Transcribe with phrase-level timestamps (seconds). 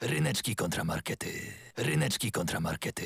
[0.00, 1.28] Ryneczki kontramarkety.
[1.76, 3.04] Ryneczki kontramarkety.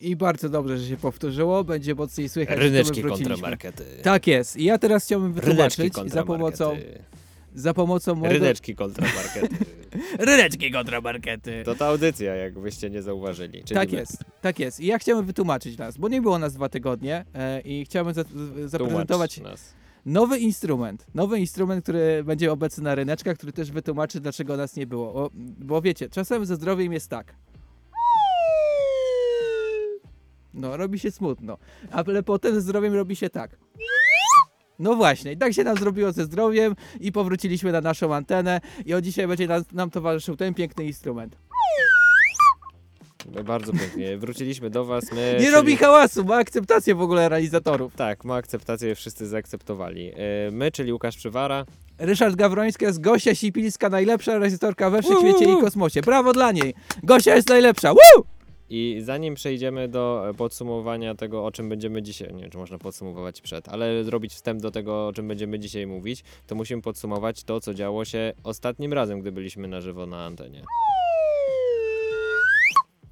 [0.00, 1.64] I bardzo dobrze, że się powtórzyło.
[1.64, 2.58] Będzie mocniej słychać.
[2.58, 3.84] Ryneczki kontramarkety.
[4.02, 4.56] Tak jest.
[4.56, 6.76] I ja teraz chciałbym wytłumaczyć za pomocą,
[7.54, 8.38] za pomocą mojego...
[8.38, 9.48] Ryneczki kontramarkety.
[10.18, 11.62] Ryneczki kontramarkety.
[11.64, 13.64] To ta audycja, jakbyście nie zauważyli.
[13.64, 13.98] Czyli Tak my.
[13.98, 14.80] jest, tak jest.
[14.80, 18.24] I ja chciałem wytłumaczyć nas, bo nie było nas dwa tygodnie e, i chciałbym za,
[18.66, 19.74] zaprezentować Tłumacz nas.
[20.06, 21.06] Nowy instrument.
[21.14, 25.14] Nowy instrument, który będzie obecny na ryneczkach, który też wytłumaczy, dlaczego nas nie było.
[25.14, 27.34] O, bo wiecie, czasem ze zdrowiem jest tak.
[30.54, 31.58] No, robi się smutno.
[31.90, 33.56] Ale potem ze zdrowiem robi się tak.
[34.78, 39.04] No właśnie, tak się nam zrobiło ze zdrowiem i powróciliśmy na naszą antenę i od
[39.04, 41.36] dzisiaj będzie nam, nam towarzyszył ten piękny instrument.
[43.44, 44.16] Bardzo pięknie.
[44.18, 45.12] Wróciliśmy do was.
[45.12, 47.94] My, Nie czyli- robi hałasu, ma akceptację w ogóle realizatorów.
[47.94, 50.12] Tak, ma akceptację, wszyscy zaakceptowali.
[50.16, 51.64] E, My, czyli Łukasz Przywara.
[51.98, 56.00] Ryszard Gawroński jest Gosia Sipilska, najlepsza realizatorka we wszechświecie i kosmosie.
[56.00, 56.74] Brawo dla niej!
[57.02, 57.92] Gosia jest najlepsza!
[57.94, 58.24] Woo!
[58.70, 62.78] I zanim przejdziemy do e, podsumowania tego, o czym będziemy dzisiaj, nie wiem, czy można
[62.78, 67.44] podsumowywać przed, ale zrobić wstęp do tego, o czym będziemy dzisiaj mówić, to musimy podsumować
[67.44, 70.62] to, co działo się ostatnim razem, gdy byliśmy na żywo na antenie.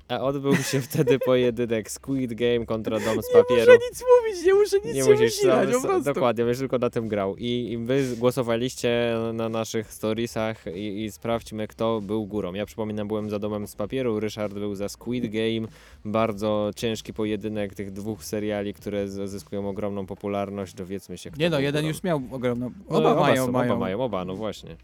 [0.09, 3.73] A odbył się wtedy pojedynek Squid Game kontra Dom z papieru.
[3.73, 6.15] Nie muszę nic mówić, nie muszę nic Nie się musisz wysilać, sam, po prostu.
[6.15, 7.37] dokładnie, będziesz tylko na tym grał.
[7.37, 12.55] I, I wy głosowaliście na naszych storiesach i, i sprawdźmy, kto był górą.
[12.55, 15.69] Ja przypominam, byłem za domem z papieru, Ryszard był za Squid Game.
[16.05, 20.75] Bardzo ciężki pojedynek tych dwóch seriali, które zyskują ogromną popularność.
[20.75, 21.89] Dowiedzmy się, kto Nie no, jeden górą.
[21.93, 22.71] już miał ogromną...
[22.91, 23.73] No, Oba mają, są, mają.
[23.73, 24.77] Oba mają, oba, no właśnie.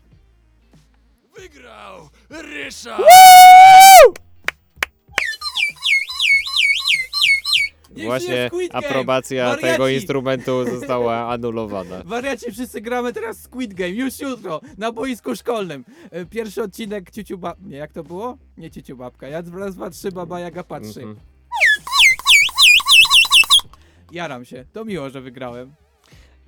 [1.36, 3.04] Wygrał Ryszard!
[7.90, 8.86] Niech żyje właśnie Squid Game!
[8.88, 9.62] aprobacja Wariaci!
[9.62, 12.02] tego instrumentu została anulowana.
[12.04, 15.84] Wariaci, wszyscy gramy teraz Squid Game, już jutro, na boisku szkolnym.
[16.10, 17.58] E, Pierwszy odcinek Ciuciu Bab...
[17.62, 18.38] Nie, jak to było?
[18.56, 21.00] Nie Ciuciu Babka, ja raz, dwa, trzy, Baba Jaga patrzy.
[21.00, 21.16] Mhm.
[24.12, 25.72] Jaram się, to miło, że wygrałem.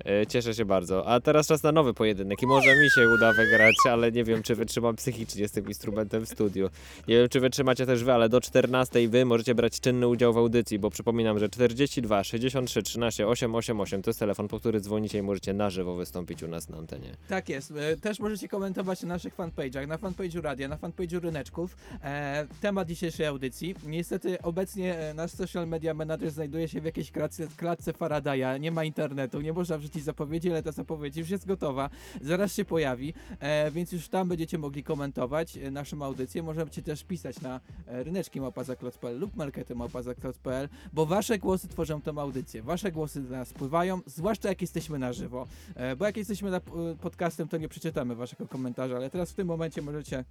[0.05, 1.07] E, Cieszę się bardzo.
[1.07, 4.43] A teraz czas na nowy pojedynek i może mi się uda wygrać, ale nie wiem,
[4.43, 6.69] czy wytrzymam psychicznie z tym instrumentem w studiu.
[7.07, 10.37] Nie wiem, czy wytrzymacie też wy, ale do 14 wy możecie brać czynny udział w
[10.37, 15.21] audycji, bo przypominam, że 42 63 13 888 to jest telefon, po który dzwonicie i
[15.21, 17.09] możecie na żywo wystąpić u nas na antenie.
[17.27, 17.71] Tak jest.
[17.71, 21.75] E, Też możecie komentować na naszych fanpage'ach, na fanpage'u radia, na fanpage'u Ryneczków.
[22.03, 23.75] E, temat dzisiejszej audycji.
[23.87, 28.57] Niestety obecnie nasz social media manager znajduje się w jakiejś klatce, klatce Faradaya.
[28.59, 31.89] Nie ma internetu, nie można wrzucić zapowiedzi, ale ta zapowiedź już jest gotowa.
[32.21, 36.43] Zaraz się pojawi, e, więc już tam będziecie mogli komentować e, naszą audycję.
[36.43, 42.11] Możecie też pisać na e, ryneczki małpazaklot.pl lub markety małpazaklot.pl, bo wasze głosy tworzą tę
[42.17, 42.63] audycję.
[42.63, 45.47] Wasze głosy do nas wpływają, zwłaszcza jak jesteśmy na żywo.
[45.75, 46.61] E, Bo jak jesteśmy na e,
[47.01, 50.25] podcastem, to nie przeczytamy waszego komentarza, ale teraz w tym momencie możecie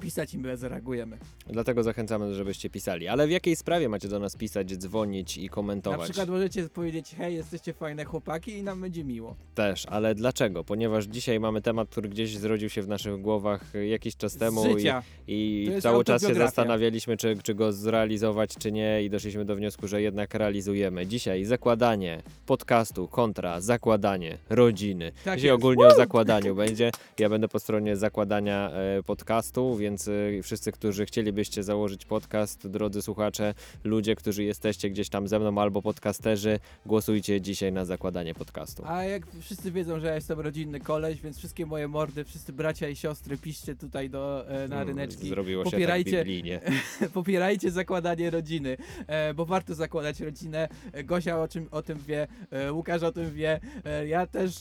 [0.00, 1.18] pisać i my zareagujemy.
[1.46, 3.08] Dlatego zachęcamy, żebyście pisali.
[3.08, 6.02] Ale w jakiej sprawie macie do nas pisać, dzwonić i Na komentować?
[6.02, 9.36] przykład możecie powiedzieć, hej, jesteście fajne chłopaki i nam będzie miło.
[9.54, 10.64] Też, ale dlaczego?
[10.64, 14.72] Ponieważ dzisiaj mamy temat, który gdzieś zrodził się w naszych głowach jakiś czas temu i
[14.72, 15.02] życia.
[15.28, 19.56] I jest cały czas się zastanawialiśmy, czy, czy go zrealizować, czy nie, i doszliśmy do
[19.56, 21.06] wniosku, że jednak realizujemy.
[21.06, 25.12] Dzisiaj zakładanie podcastu kontra zakładanie rodziny.
[25.24, 26.90] Tak Dzisiaj ogólnie o zakładaniu będzie.
[27.18, 30.12] Ja będę po stronie zakładania e, podcastu, więc e,
[30.42, 35.82] wszyscy, którzy chcielibyście założyć podcast, drodzy słuchacze, ludzie, którzy jesteście gdzieś tam ze mną albo
[35.82, 38.82] podcasterzy, głosujcie dzisiaj na zakładanie podcastu.
[38.86, 42.88] A jak wszyscy wiedzą, że ja jestem rodzinny koleś, więc wszystkie moje mordy, wszyscy bracia
[42.88, 45.28] i siostry, piszcie tutaj do, e, na Mm, ryneczki.
[45.28, 46.60] Zrobiło się Popierajcie- tak biblijnie.
[47.20, 50.68] Popierajcie zakładanie rodziny, e, bo warto zakładać rodzinę.
[50.92, 52.26] E, Gosia o, czym, o tym wie,
[52.72, 53.60] Łukasz o tym wie,
[54.06, 54.52] ja też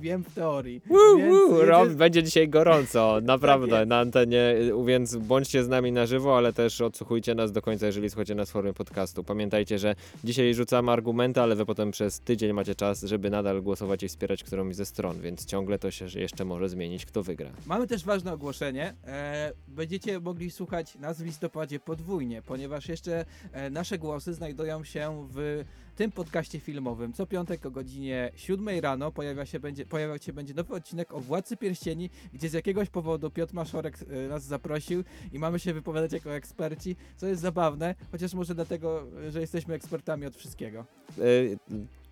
[0.00, 0.80] wiem w teorii.
[0.86, 3.88] Woo, woo, jedzie- Rob, będzie dzisiaj gorąco, naprawdę, jest.
[3.88, 7.86] na antenie, y, więc bądźcie z nami na żywo, ale też odsłuchujcie nas do końca,
[7.86, 9.24] jeżeli słuchacie nas w formie podcastu.
[9.24, 14.02] Pamiętajcie, że dzisiaj rzucamy argumenty, ale wy potem przez tydzień macie czas, żeby nadal głosować
[14.02, 17.50] i wspierać którąś ze stron, więc ciągle to się jeszcze może zmienić, kto wygra.
[17.66, 18.94] Mamy też ważne ogłoszenie.
[19.06, 25.28] E, będziecie mogli słuchać nas w listopadzie podwójnie, ponieważ jeszcze e, nasze głosy znajdują się
[25.30, 25.64] w
[25.94, 27.12] tym podcaście filmowym.
[27.12, 31.20] Co piątek o godzinie 7 rano pojawia się będzie, pojawiać się będzie nowy odcinek o
[31.20, 36.12] Władcy Pierścieni, gdzie z jakiegoś powodu Piotr Maszorek e, nas zaprosił i mamy się wypowiadać
[36.12, 40.84] jako eksperci, co jest zabawne, chociaż może dlatego, że jesteśmy ekspertami od wszystkiego.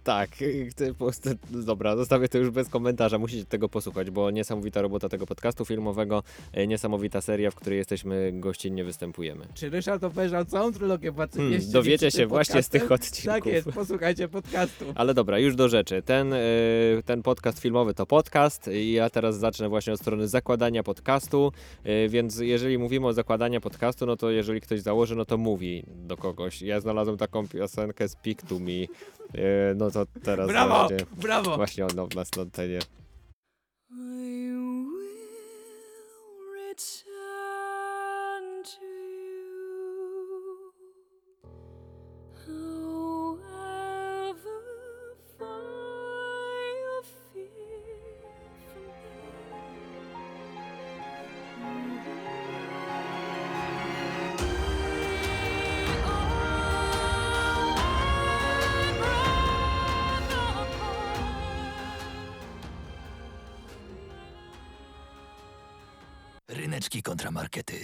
[0.04, 0.30] Tak,
[1.50, 6.22] dobra, zostawię to już bez komentarza, musicie tego posłuchać, bo niesamowita robota tego podcastu filmowego,
[6.52, 9.46] e, niesamowita seria, w której jesteśmy gościnnie występujemy.
[9.54, 13.34] Czy Ryszard obejrzał całą trylogię Władcy Hmm, Pierścieni dowiecie się właśnie z tych odcinków.
[13.34, 14.84] Tak jest, posłuchajcie podcastu.
[14.94, 16.02] Ale dobra, już do rzeczy.
[16.02, 16.38] Ten, e,
[17.04, 21.52] ten podcast filmowy to podcast i ja teraz zacznę właśnie od strony zakładania podcastu,
[21.84, 25.84] e, więc jeżeli mówimy o zakładaniu podcastu, no to jeżeli ktoś założy, no to mówi
[25.86, 26.62] do kogoś.
[26.62, 28.86] Ja znalazłem taką piosenkę Speak to Me,
[29.74, 31.56] no to teraz Brawo, właśnie, brawo.
[31.56, 32.78] właśnie ono nas na antenie.
[33.90, 34.86] I will
[36.54, 37.11] return
[66.82, 67.74] Ryneczki kontramarkety.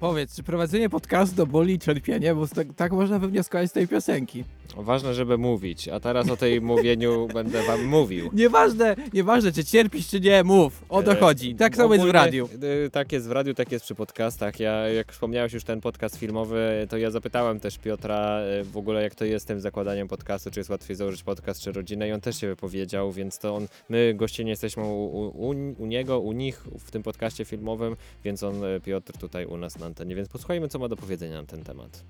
[0.00, 2.34] Powiedz, czy prowadzenie podcastu boli cierpienie?
[2.34, 4.44] Bo tak, tak można wywnioskować z tej piosenki.
[4.76, 8.30] Ważne, żeby mówić, a teraz o tej mówieniu będę wam mówił.
[8.32, 10.84] Nieważne, nieważne, czy cierpisz, czy nie, mów.
[10.88, 11.54] O to E, chodzi.
[11.54, 12.48] Tak samo jest w ogólnie, radiu.
[12.86, 14.60] y, Tak jest w radiu, tak jest przy podcastach.
[14.60, 19.02] Ja, jak wspomniałeś już ten podcast filmowy, to ja zapytałem też Piotra y, w ogóle
[19.02, 22.12] jak to jest z tym zakładaniem podcastu, czy jest łatwiej założyć podcast, czy rodzinę i
[22.12, 26.20] on też się wypowiedział, więc to on, my gościnnie jesteśmy u, u, u- u niego,
[26.20, 30.14] u nich w tym podcaście filmowym, więc on, y, Piotr tutaj u nas na antenie,
[30.16, 32.04] więc posłuchajmy co ma do powiedzenia na ten temat.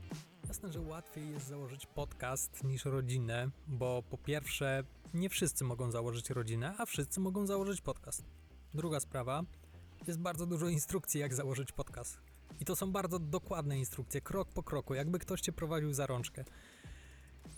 [0.53, 4.85] Jasne, że łatwiej jest założyć podcast niż rodzinę, bo po pierwsze,
[5.15, 8.25] nie wszyscy mogą założyć rodzinę, a wszyscy mogą założyć podcast.
[8.75, 9.43] Druga sprawa,
[10.07, 12.19] jest bardzo dużo instrukcji, jak założyć podcast.
[12.61, 16.45] I to są bardzo dokładne instrukcje, krok po kroku, jakby ktoś cię prowadził za rączkę.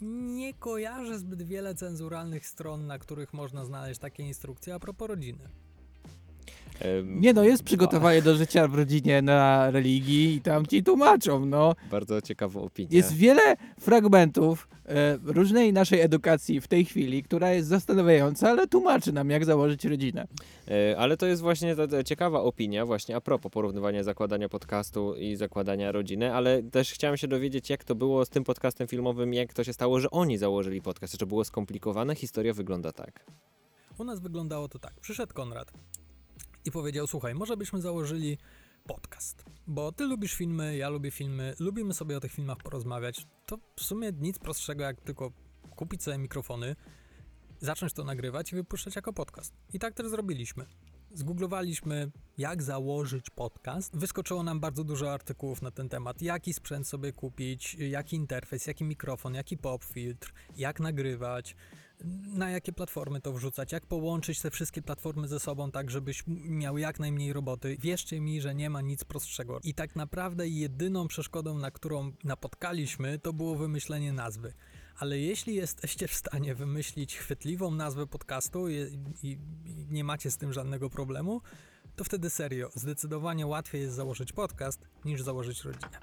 [0.01, 5.49] Nie kojarzę zbyt wiele cenzuralnych stron, na których można znaleźć takie instrukcje a propos rodziny.
[7.05, 11.75] Nie no, jest przygotowanie do życia w rodzinie na religii i tam ci tłumaczą, no.
[11.91, 12.89] Bardzo ciekawą opinię.
[12.91, 19.13] Jest wiele fragmentów e, różnej naszej edukacji w tej chwili, która jest zastanawiająca, ale tłumaczy
[19.13, 20.27] nam, jak założyć rodzinę.
[20.69, 25.15] E, Ale to jest właśnie ta, ta ciekawa opinia, właśnie a propos porównywania zakładania podcastu
[25.15, 29.35] i zakładania rodziny, ale też chciałem się dowiedzieć, jak to było z tym podcastem filmowym,
[29.35, 31.13] jak to się stało, że oni założyli podcast.
[31.13, 32.15] Czy to było skomplikowane?
[32.15, 33.25] Historia wygląda tak.
[33.99, 35.01] U nas wyglądało to tak.
[35.01, 35.73] Przyszedł Konrad
[36.65, 38.39] i powiedział: Słuchaj, może byśmy założyli
[38.87, 43.27] podcast, bo ty lubisz filmy, ja lubię filmy, lubimy sobie o tych filmach porozmawiać.
[43.47, 45.33] To w sumie nic prostszego, jak tylko
[45.77, 46.77] kupić sobie mikrofony,
[47.61, 49.55] zacząć to nagrywać i wypuszczać jako podcast.
[49.73, 50.67] I tak też zrobiliśmy.
[51.15, 53.97] Zgooglowaliśmy, jak założyć podcast.
[53.97, 56.23] Wyskoczyło nam bardzo dużo artykułów na ten temat.
[56.23, 61.57] Jaki sprzęt sobie kupić, jaki interfejs, jaki mikrofon, jaki pop filtr, jak nagrywać,
[62.27, 66.79] na jakie platformy to wrzucać, jak połączyć te wszystkie platformy ze sobą tak, żebyś miał
[66.79, 67.77] jak najmniej roboty.
[67.81, 69.61] Wierzcie mi, że nie ma nic prostszego.
[69.65, 74.53] I tak naprawdę jedyną przeszkodą, na którą napotkaliśmy, to było wymyślenie nazwy.
[74.99, 78.75] Ale jeśli jesteście w stanie wymyślić chwytliwą nazwę podcastu i,
[79.23, 79.39] i
[79.91, 81.41] nie macie z tym żadnego problemu,
[81.97, 85.99] to wtedy serio, zdecydowanie łatwiej jest założyć podcast niż założyć rodzinę.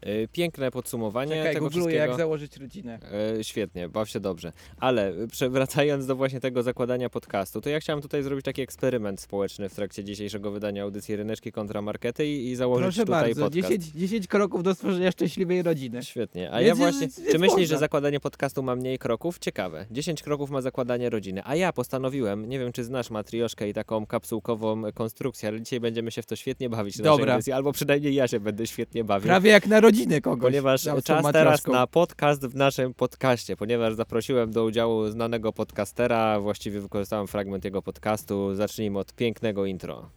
[0.00, 2.10] E, Piękne podsumowanie Czekaj, tego googluję, wszystkiego.
[2.10, 2.98] jak założyć rodzinę.
[3.38, 4.52] E, Świetnie, baw się dobrze.
[4.78, 9.20] Ale e, przewracając do właśnie tego zakładania podcastu, to ja chciałem tutaj zrobić taki eksperyment
[9.20, 13.44] społeczny w trakcie dzisiejszego wydania audycji Ryneczki kontra Markety i, i założyć Proszę tutaj bardzo,
[13.44, 13.68] podcast.
[13.68, 16.02] 10, 10 kroków do stworzenia szczęśliwej rodziny.
[16.02, 16.50] Świetnie.
[16.50, 17.08] A Więc ja właśnie.
[17.30, 19.38] Czy myślisz, że zakładanie podcastu ma mniej kroków?
[19.38, 19.86] Ciekawe.
[19.90, 21.42] 10 kroków ma zakładanie rodziny.
[21.44, 26.10] A ja postanowiłem, nie wiem czy znasz matrioszkę i taką kapsułkową konstrukcję, ale dzisiaj będziemy
[26.10, 27.32] się w to świetnie bawić Dobra.
[27.32, 29.26] audycji, albo przynajmniej ja się będę świetnie bawił.
[29.26, 30.50] Prawie jak na rodzinę kogoś.
[30.50, 36.80] Ponieważ czas teraz na podcast w naszym podcaście, ponieważ zaprosiłem do udziału znanego podcastera, właściwie
[36.80, 38.54] wykorzystałem fragment jego podcastu.
[38.54, 40.10] Zacznijmy od pięknego intro.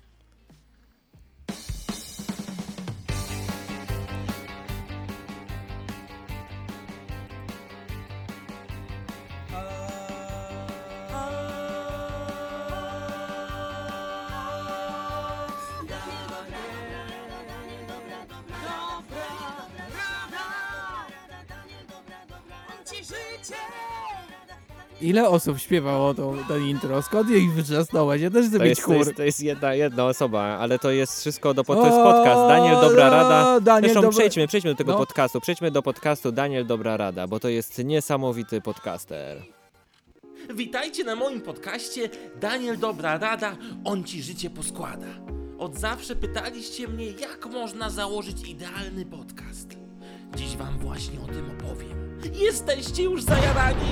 [25.02, 27.02] Ile osób śpiewało to, to intro?
[27.02, 28.22] Skąd je ich wyczasnąłeś?
[28.22, 28.98] Ja też chcę To mieć jest, to chór.
[28.98, 31.64] jest, to jest jedna, jedna osoba, ale to jest wszystko do.
[31.64, 32.48] To jest podcast.
[32.48, 33.56] Daniel Dobra Rada.
[33.56, 34.98] O, Daniel Zresztą Dobra- przejdźmy, przejdźmy do tego No.
[34.98, 35.42] podcastu.
[35.42, 39.38] Przejdźmy do podcastu Daniel Dobra Rada, bo to jest niesamowity podcaster.
[40.56, 42.10] Witajcie na moim podcaście
[42.42, 45.08] Daniel Dobra Rada, on ci życie poskłada.
[45.60, 49.83] Od zawsze pytaliście mnie, jak można założyć idealny podcast.
[50.36, 52.20] Dziś wam właśnie o tym opowiem.
[52.34, 53.86] Jesteście już zajarani?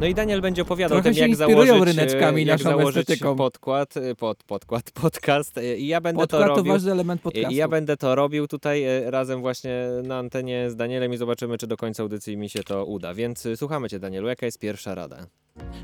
[0.00, 2.58] No i Daniel będzie opowiadał o Trochę tym, się jak inspirują założyć, ryneczkami e, jak
[2.64, 3.36] naszą założyć estetyką.
[3.36, 6.72] podkład, e, pod, podkład, podcast e, i ja będę Podkład to to robił.
[6.72, 7.50] ważny element podcastu.
[7.50, 11.58] I ja będę to robił tutaj e, razem właśnie na antenie z Danielem i zobaczymy,
[11.58, 13.14] czy do końca audycji mi się to uda.
[13.14, 15.26] Więc e, słuchamy cię, Danielu, jaka jest pierwsza rada?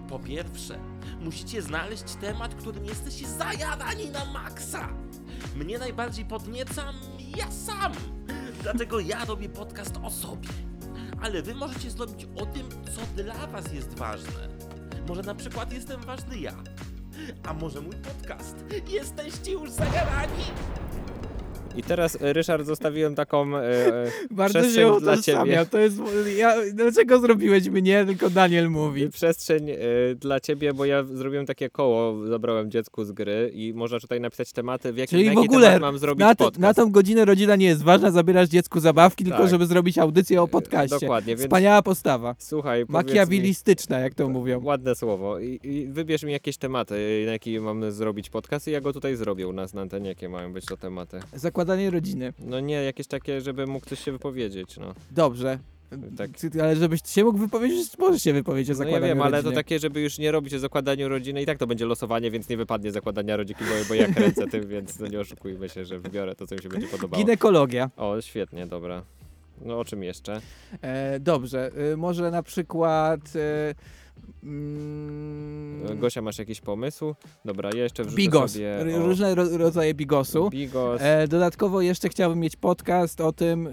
[0.09, 0.79] Po pierwsze,
[1.21, 4.89] musicie znaleźć temat, którym jesteście zajarani na maksa.
[5.57, 6.95] Mnie najbardziej podniecam
[7.37, 7.93] ja sam.
[8.63, 10.49] Dlatego ja robię podcast o sobie.
[11.23, 14.49] Ale wy możecie zrobić o tym, co dla was jest ważne.
[15.09, 16.55] Może na przykład jestem ważny ja.
[17.45, 18.65] A może mój podcast?
[18.89, 20.45] Jesteście już zajarani?
[21.77, 25.67] I teraz, e, Ryszard, zostawiłem taką e, e, Bardzo się dla ciebie.
[25.71, 25.97] To jest.
[26.37, 29.09] Ja, dlaczego zrobiłeś mnie, tylko Daniel mówi.
[29.11, 29.77] przestrzeń e,
[30.17, 34.53] dla ciebie, bo ja zrobiłem takie koło, zabrałem dziecku z gry i można tutaj napisać
[34.53, 36.59] tematy, w jakim Czyli w ogóle temat mam zrobić na, podcast.
[36.59, 39.51] na tą godzinę rodzina nie jest ważna, zabierasz dziecku zabawki, tylko Tak.
[39.51, 40.97] żeby zrobić audycję o podcaście.
[41.01, 42.35] Dokładnie, więc Wspaniała postawa.
[42.39, 44.61] słuchaj, mi- Makiawilistyczna, jak to mówią.
[44.65, 45.39] Ładne słowo.
[45.41, 49.17] I, I wybierz mi jakieś tematy, na jakie mam zrobić podcast i ja go tutaj
[49.17, 51.21] zrobię u nas na antenie, jakie mają być to tematy.
[51.63, 52.33] Zakładanie rodziny.
[52.39, 54.95] No nie, jakieś takie, żeby mógł ktoś się wypowiedzieć, no.
[55.11, 55.59] Dobrze.
[56.17, 56.31] Tak.
[56.63, 59.53] Ale żebyś się mógł wypowiedzieć, możesz się wypowiedzieć o No ja zakładaniu wiem, ale rodziny.
[59.53, 62.49] to takie, żeby już nie robić o zakładaniu rodziny i tak to będzie losowanie, więc
[62.49, 65.99] nie wypadnie zakładania rodziny, bo, bo ja kręcę tym, więc no nie oszukujmy się, że
[65.99, 67.25] wybiorę to, co mi się będzie podobało.
[67.25, 67.91] Ginekologia.
[67.97, 69.03] O, świetnie, dobra.
[69.65, 70.41] No o czym jeszcze?
[70.83, 73.21] E, dobrze, e, może na przykład...
[73.37, 73.75] E,
[74.43, 77.15] mm, Gosia, masz jakiś pomysł?
[77.45, 78.53] Dobra, ja jeszcze wrzucę bigos.
[78.53, 78.77] sobie...
[78.97, 80.51] O, Różne ro rodzaje bigosu.
[80.51, 81.01] Bigos.
[81.03, 83.71] E, dodatkowo jeszcze chciałbym mieć podcast o tym, e,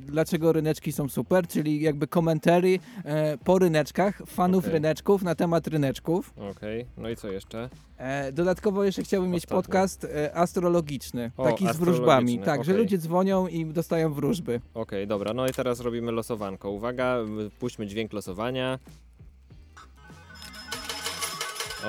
[0.00, 4.72] dlaczego ryneczki są super, czyli jakby komentary e, po ryneczkach, fanów Okej.
[4.72, 6.34] ryneczków na temat ryneczków.
[6.50, 7.68] Okej, no i co jeszcze?
[7.98, 9.62] E, dodatkowo jeszcze chciałbym mieć Ostatnio.
[9.62, 12.10] podcast e, astrologiczny, O, taki z wróżbami.
[12.12, 12.82] astrologiczny, Tak, że okej.
[12.82, 14.60] ludzie dzwonią i dostają wróżby.
[14.74, 16.70] Okej, dobra, no i teraz robimy losowanko.
[16.70, 17.16] Uwaga,
[17.58, 18.78] puśćmy dźwięk losowania.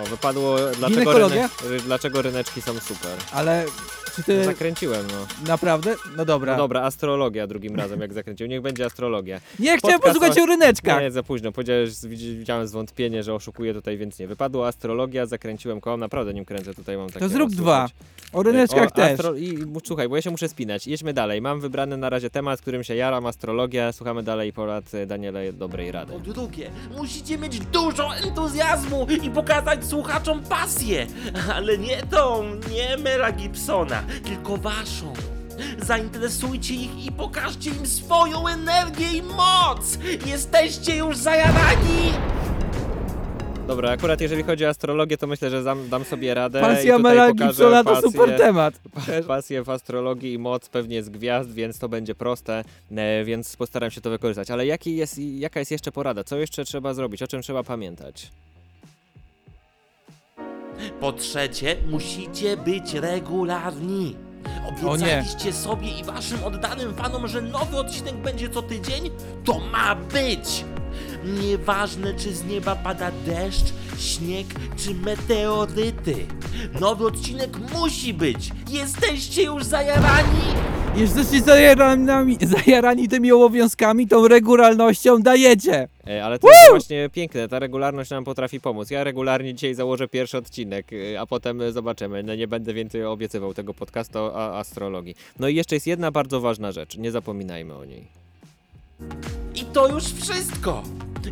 [0.01, 1.49] O, wypadło dlaczego, Ginekologia?
[1.63, 3.17] ryne, dlaczego ryneczki są super.
[3.31, 3.65] Ale
[4.17, 5.47] czy No, ty zakręciłem, no.
[5.47, 5.95] naprawdę?
[6.17, 6.51] No dobra.
[6.51, 8.47] No dobra, astrologia drugim razem jak zakręcił.
[8.47, 9.39] Niech będzie astrologia.
[9.59, 11.01] Nie, chciałem Podcast posłuchać o- ryneczkach.
[11.01, 11.51] Nie, za późno.
[11.51, 14.27] Powiedziałeś, widzi- widziałem zwątpienie, że oszukuję tutaj, więc nie.
[14.27, 15.97] Wypadło astrologia, zakręciłem koło.
[15.97, 17.19] Naprawdę nim kręcę, tutaj mam takie...
[17.19, 17.89] To zrób dwa.
[18.33, 19.19] O ryneczkach O, też.
[19.19, 20.87] astro- I słuchaj, bo ja się muszę spinać.
[20.87, 21.41] Jedźmy dalej.
[21.41, 23.91] Mam wybrany na razie temat, którym się jaram, astrologia.
[23.91, 26.13] Słuchamy dalej porad e, Daniela dobrej rady.
[26.13, 31.07] Po drugie, musicie mieć dużo entuzjazmu i pokazać słuchaczom pasję.
[31.55, 35.13] Ale nie tą, nie Mela Gibsona, tylko waszą.
[35.81, 39.97] Zainteresujcie ich i pokażcie im swoją energię i moc!
[40.25, 42.11] Jesteście już zajarani!
[43.67, 46.59] Dobra, akurat jeżeli chodzi o astrologię, to myślę, że dam, dam sobie radę.
[46.59, 48.73] i Pasja tutaj Mela pokażę Gibsona to pasję- super temat.
[48.93, 53.55] pa- Pasję w astrologii i moc pewnie z gwiazd, więc to będzie proste, e, więc
[53.55, 54.51] postaram się to wykorzystać.
[54.51, 56.23] Ale jaki jest, jaka jest jeszcze porada?
[56.23, 57.23] Co jeszcze trzeba zrobić?
[57.23, 58.31] O czym trzeba pamiętać?
[60.99, 64.15] Po trzecie, musicie być regularni.
[64.69, 69.09] Obiecaliście sobie i waszym oddanym fanom, że nowy odcinek będzie co tydzień?
[69.45, 70.65] To ma być!
[71.27, 76.15] Nieważne, czy z nieba pada deszcz, śnieg czy meteoryty.
[76.81, 78.51] Nowy odcinek musi być!
[78.69, 80.39] Jesteście już zajarani!
[80.95, 85.87] Jesteście zajarani, zajarani tymi obowiązkami, tą regularnością dajecie.
[86.07, 88.91] E, Ale to jest właśnie piękne, ta regularność nam potrafi pomóc.
[88.91, 92.23] Ja regularnie dzisiaj założę pierwszy odcinek, e, a potem e, zobaczymy.
[92.23, 95.15] No nie będę więcej obiecywał tego podcastu o astrologii.
[95.39, 98.07] No i jeszcze jest jedna bardzo ważna rzecz, nie zapominajmy o niej.
[99.55, 100.83] I to już wszystko!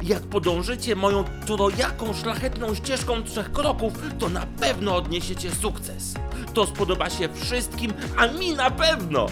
[0.03, 6.13] Jak podążycie moją trojaką szlachetną ścieżką trzech kroków, to na pewno odniesiecie sukces.
[6.53, 9.25] To spodoba się wszystkim, a mi na pewno!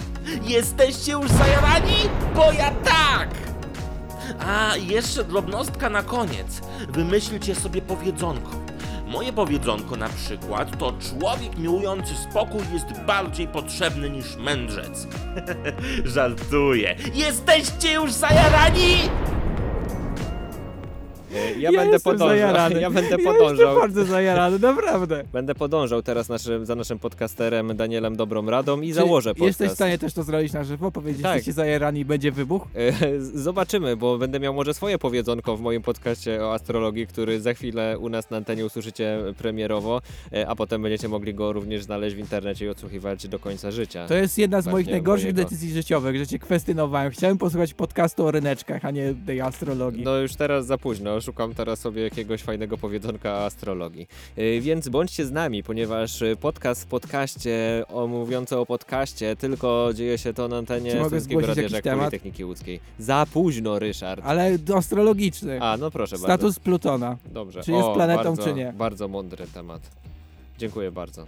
[0.43, 1.95] Jesteście już zajarani?
[2.35, 3.29] Bo ja tak!
[4.39, 6.61] A jeszcze drobnostka na koniec.
[6.89, 8.51] Wymyślcie sobie powiedzonko.
[9.07, 15.07] Moje powiedzonko na przykład to człowiek miłujący spokój jest bardziej potrzebny niż mędrzec.
[16.15, 16.95] Żartuję.
[17.13, 18.97] Jesteście już zajarani?
[21.35, 22.27] E, Ja, będę podążał.
[22.27, 22.81] zajarany.
[22.81, 23.75] Ja będę Ja podążał.
[23.79, 25.23] bardzo zajarany, naprawdę.
[25.33, 29.47] Będę podążał teraz naszym, za naszym podcasterem Danielem Dobrą Radą i Czy założę podcast.
[29.47, 30.91] Jesteś w stanie też to zrobić na żywo?
[30.91, 31.35] Powiedzieć, Tak.
[31.35, 32.67] jesteście zajarani i będzie wybuch?
[32.75, 32.93] E,
[33.33, 37.99] Zobaczymy, bo będę miał może swoje powiedzonko w moim podcaście o astrologii, który za chwilę
[37.99, 40.01] u nas na antenie usłyszycie premierowo,
[40.33, 44.07] e, a potem będziecie mogli go również znaleźć w internecie i odsłuchiwać do końca życia.
[44.07, 45.43] To jest jedna z moich Właśnie najgorszych mojego.
[45.43, 47.11] decyzji życiowych, że cię kwestionowałem.
[47.11, 50.03] Chciałem posłuchać podcastu o ryneczkach, a nie tej astrologii.
[50.03, 54.07] No już teraz za późno, szukam teraz sobie jakiegoś fajnego powiedzonka astrologii.
[54.37, 60.17] Y, Więc bądźcie z nami, ponieważ podcast w podcaście, o, mówiący o podcaście, tylko dzieje
[60.17, 60.97] się to na antenie Czy
[61.47, 61.83] Radia Żak?
[61.83, 62.79] Politechniki Łódzkiej.
[62.99, 64.21] Za późno, Ryszard.
[64.25, 65.61] Ale astrologiczny.
[65.61, 66.27] A, no proszę bardzo.
[66.27, 67.17] Status Plutona.
[67.25, 67.63] Dobrze.
[67.63, 68.73] Czy jest o, planetą, bardzo, czy nie?
[68.73, 69.81] Bardzo mądry temat.
[70.57, 71.25] Dziękuję bardzo.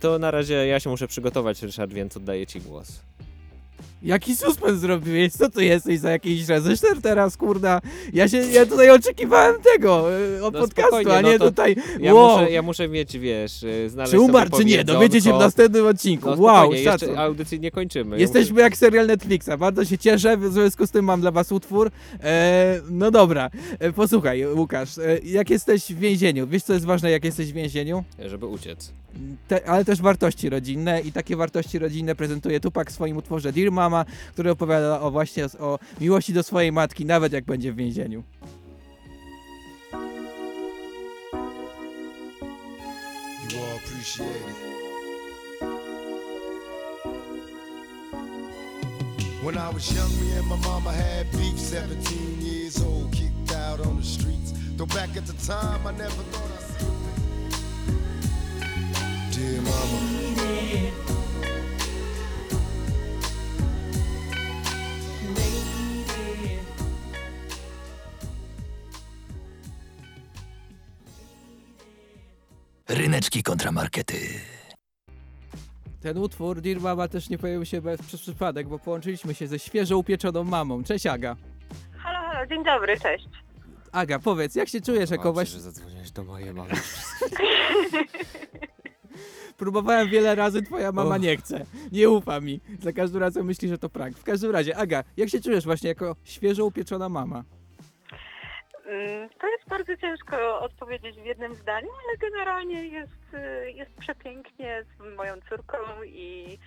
[0.00, 3.00] To na razie ja się muszę przygotować, Ryszard, więc oddaję ci głos.
[4.02, 5.32] Jaki suspens zrobiłeś?
[5.32, 7.80] Co ty jesteś za jakiś reżyser teraz, kurda?
[8.12, 10.06] Ja się, ja tutaj oczekiwałem tego,
[10.38, 12.88] e, od No podcastu, spokojnie, a nie no to tutaj, Ja, wow, muszę, ja muszę
[12.88, 15.38] mieć, wiesz, y, znaleźć czy umarł, sobie czy nie, dowiecie się w powiedzonko.
[15.44, 16.30] następnym odcinku.
[16.30, 17.08] No wow, spokojnie, szacun.
[17.08, 18.20] jeszcze audycji nie kończymy.
[18.20, 21.90] Jesteśmy jak serial Netflixa, bardzo się cieszę, w związku z tym mam dla was utwór.
[22.22, 27.10] E, no dobra, e, posłuchaj Łukasz, e, jak jesteś w więzieniu, wiesz co jest ważne
[27.10, 28.04] jak jesteś w więzieniu?
[28.26, 28.92] Żeby uciec.
[29.48, 33.72] Te, ale też wartości rodzinne i takie wartości rodzinne prezentuje Tupak w swoim utworze Dear
[33.72, 38.22] Mama, który opowiada o właśnie o, miłości do swojej matki, nawet jak będzie w więzieniu.
[49.42, 51.58] When I was young, me and my mama had beef.
[51.58, 54.52] 17 years old, kicked out on the streets.
[54.76, 56.51] Though back at the time, I never thought
[59.32, 60.12] Dear mama.
[72.88, 74.16] Ryneczki kontra markety.
[76.00, 79.58] Ten utwór Dear Mama też nie pojawił się bez przez przypadek, bo połączyliśmy się ze
[79.58, 80.84] świeżo upieczoną mamą.
[80.84, 81.36] Cześć Aga.
[81.98, 83.28] Halo, halo, dzień dobry, cześć.
[83.92, 85.54] Aga, powiedz, jak się czujesz jako właśnie...
[85.54, 86.70] że zadzwoniłeś do mojej mamy.
[89.66, 91.66] Próbowałem wiele razy, twoja mama nie chce.
[91.92, 92.60] Nie ufa mi.
[92.80, 94.16] Za każdym razem myśli, że to prank.
[94.18, 97.44] W każdym razie, Aga, jak się czujesz właśnie jako świeżo upieczona mama?
[98.86, 104.84] Mm, To jest bardzo ciężko odpowiedzieć w jednym zdaniu, ale generalnie jest, y, jest przepięknie
[104.84, 105.76] z moją córką
[106.06, 106.58] i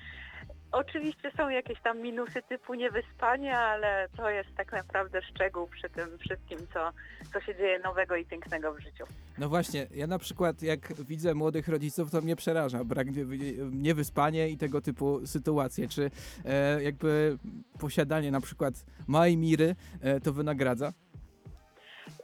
[0.71, 6.17] oczywiście są jakieś tam minusy typu niewyspanie, ale to jest tak naprawdę szczegół przy tym
[6.17, 6.91] wszystkim, co,
[7.33, 9.03] co się dzieje nowego i pięknego w życiu.
[9.37, 13.25] No właśnie, ja na przykład jak widzę młodych rodziców, to mnie przeraża brak nie-
[13.71, 15.87] niewyspanie i tego typu sytuacje.
[15.87, 16.11] Czy
[16.45, 17.37] e, jakby
[17.79, 18.73] posiadanie na przykład
[19.07, 20.93] małej miry e, to wynagradza?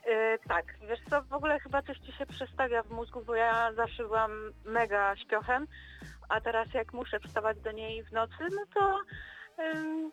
[0.06, 3.74] Yy, tak, wiesz co, w ogóle chyba coś ci się przestawia w mózgu, bo ja
[3.74, 4.32] zawsze byłam
[4.66, 5.68] mega śpiochem,
[6.30, 9.00] a teraz jak muszę wstawać do niej w nocy, no to
[9.64, 10.12] ym,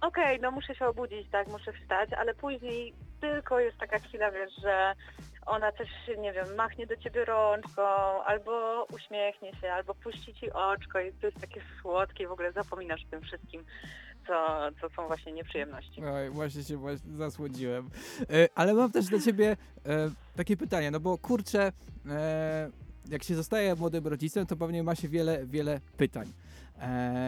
[0.00, 4.52] okej, no muszę się obudzić, tak, muszę wstać, ale później tylko jest taka chwila, wiesz,
[4.62, 4.94] że
[5.46, 7.82] ona też, nie wiem, machnie do ciebie rączką,
[8.24, 13.04] albo uśmiechnie się, albo puści ci oczko i to jest takie słodkie, w ogóle zapominasz
[13.04, 13.64] o tym wszystkim,
[14.28, 16.04] co, co są właśnie nieprzyjemności.
[16.04, 17.90] Oj, właśnie się właśnie zasłodziłem.
[18.20, 21.72] E, ale mam też dla ciebie e, takie pytanie, no bo kurczę,
[22.08, 22.70] e,
[23.10, 26.26] jak się zostaje młodym rodzicem, to pewnie ma się wiele, wiele pytań.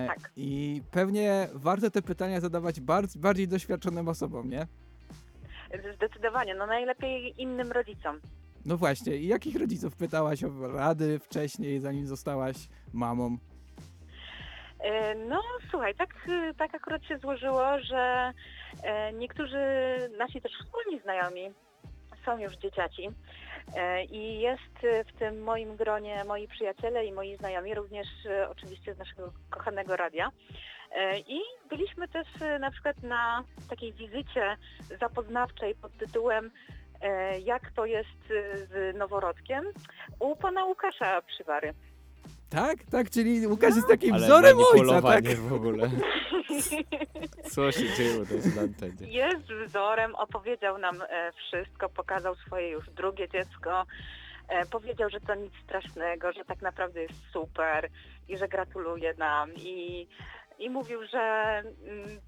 [0.06, 0.30] Tak.
[0.36, 4.66] I pewnie warto te pytania zadawać bardziej, bardziej doświadczonym osobom, nie?
[5.96, 8.20] Zdecydowanie, no najlepiej innym rodzicom.
[8.64, 13.38] No właśnie, i jakich rodziców pytałaś o rady wcześniej, zanim zostałaś mamą?
[14.82, 18.32] E, No słuchaj, tak, e, tak akurat się złożyło, że
[18.82, 19.58] e, niektórzy
[20.18, 21.50] nasi też wspólni znajomi
[22.24, 23.08] są już dzieciaci
[23.76, 28.48] E, i jest e, w tym moim gronie moi przyjaciele i moi znajomi, również e,
[28.50, 30.30] oczywiście z naszego kochanego radia.
[31.26, 32.26] I byliśmy też
[32.60, 34.56] na przykład na takiej wizycie
[35.00, 36.50] zapoznawczej pod tytułem
[37.44, 39.64] Jak to jest z noworodkiem
[40.18, 41.74] u pana Łukasza Przywary.
[42.50, 44.74] Tak, tak, czyli Łukasz jest takim Ale wzorem ojca, tak?
[44.74, 45.90] manipulowanie w ogóle.
[47.52, 49.12] Co się dzieje to jest na antenie?
[49.12, 53.84] Jest wzorem, opowiedział nam e, wszystko, pokazał swoje już drugie dziecko.
[54.48, 57.88] E, powiedział, że to nic strasznego, że tak naprawdę jest super
[58.28, 59.54] i że gratuluje nam.
[59.54, 60.08] I,
[60.58, 61.18] i mówił, że
[61.86, 62.20] mm,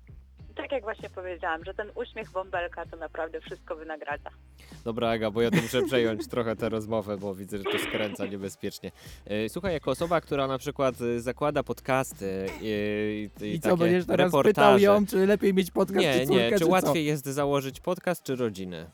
[0.54, 4.30] tak jak właśnie powiedziałam, że ten uśmiech bąbelka to naprawdę wszystko wynagradza.
[4.84, 8.26] Dobra, Aga, bo ja tu muszę przejąć trochę tę rozmowę, bo widzę, że to skręca
[8.26, 8.92] niebezpiecznie.
[9.26, 13.78] E, Słuchaj, jako osoba, która na przykład e, zakłada podcasty i, i, I co, takie
[13.80, 14.84] będziesz teraz pytał reportaże.
[14.84, 16.70] ją, czy lepiej mieć podcast Nie, czy córkę, nie, czy czy co?
[16.70, 18.90] łatwiej jest założyć podcast czy rodzinę?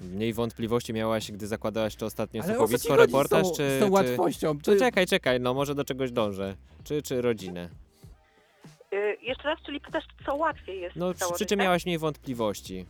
[0.00, 3.70] Mniej wątpliwości miałaś, gdy zakładałaś to ostatnie Ale co słuchowisko, reportaż, z tą, czy...
[3.76, 3.92] z tą czy...
[3.92, 4.58] łatwością?
[4.58, 4.78] To Czy...
[4.78, 6.56] czekaj, czekaj, no może do czegoś dążę.
[6.84, 7.68] Czy, czy rodzinę?
[8.94, 11.64] Y, jeszcze raz, czyli pytasz, co łatwiej jest No, założyć, przy czym tak?
[11.64, 12.86] miałaś mniej wątpliwości?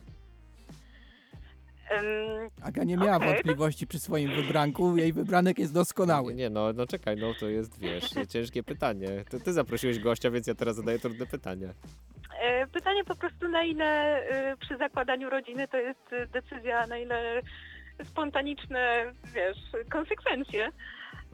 [1.91, 6.33] Ym, Aga nie miała to- wątpliwości przy swoim wybranku, jej wybranek jest doskonały.
[6.35, 9.07] Nie, no, no czekaj, no to jest, wiesz, ciężkie pytanie.
[9.29, 11.73] To ty zaprosiłeś gościa, więc ja teraz zadaję trudne pytanie.
[12.41, 13.85] E, Pytanie po prostu, na ile
[14.27, 17.41] e, przy zakładaniu rodziny to jest e, decyzja, na ile
[18.03, 19.57] spontaniczne, wiesz,
[19.89, 20.69] konsekwencje,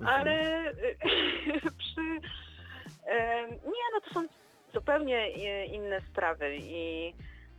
[0.05, 0.63] ale
[1.79, 2.01] przy...
[3.07, 4.27] e, Nie, no to są
[4.73, 7.13] zupełnie i- inne sprawy i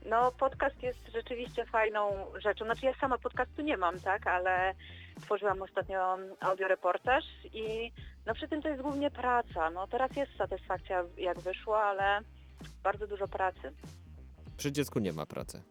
[0.07, 2.65] no podcast jest rzeczywiście fajną rzeczą.
[2.65, 4.75] Znaczy ja sama podcastu nie mam, tak, ale
[5.21, 7.93] tworzyłam ostatnio audioreportaż i
[8.27, 9.71] no przy tym to jest głównie praca.
[9.71, 12.21] No teraz jest satysfakcja jak wyszło, ale
[12.83, 13.73] bardzo dużo pracy.
[14.57, 15.63] Przy dziecku nie ma pracy.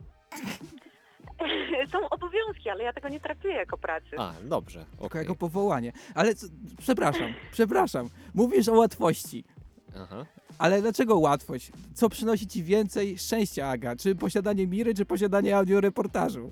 [1.91, 4.10] Są obowiązki, ale ja tego nie traktuję jako pracy.
[4.17, 5.22] A, dobrze, Tylko okej.
[5.22, 5.91] jako powołanie.
[6.15, 6.48] Ale co,
[6.80, 8.10] przepraszam, przepraszam.
[8.34, 9.44] Mówisz o łatwości.
[9.96, 10.26] Aha.
[10.58, 11.72] Ale dlaczego łatwość?
[11.94, 13.96] Co przynosi ci więcej szczęścia, Aga?
[13.96, 16.52] Czy posiadanie Miry, czy posiadanie audioreportażu?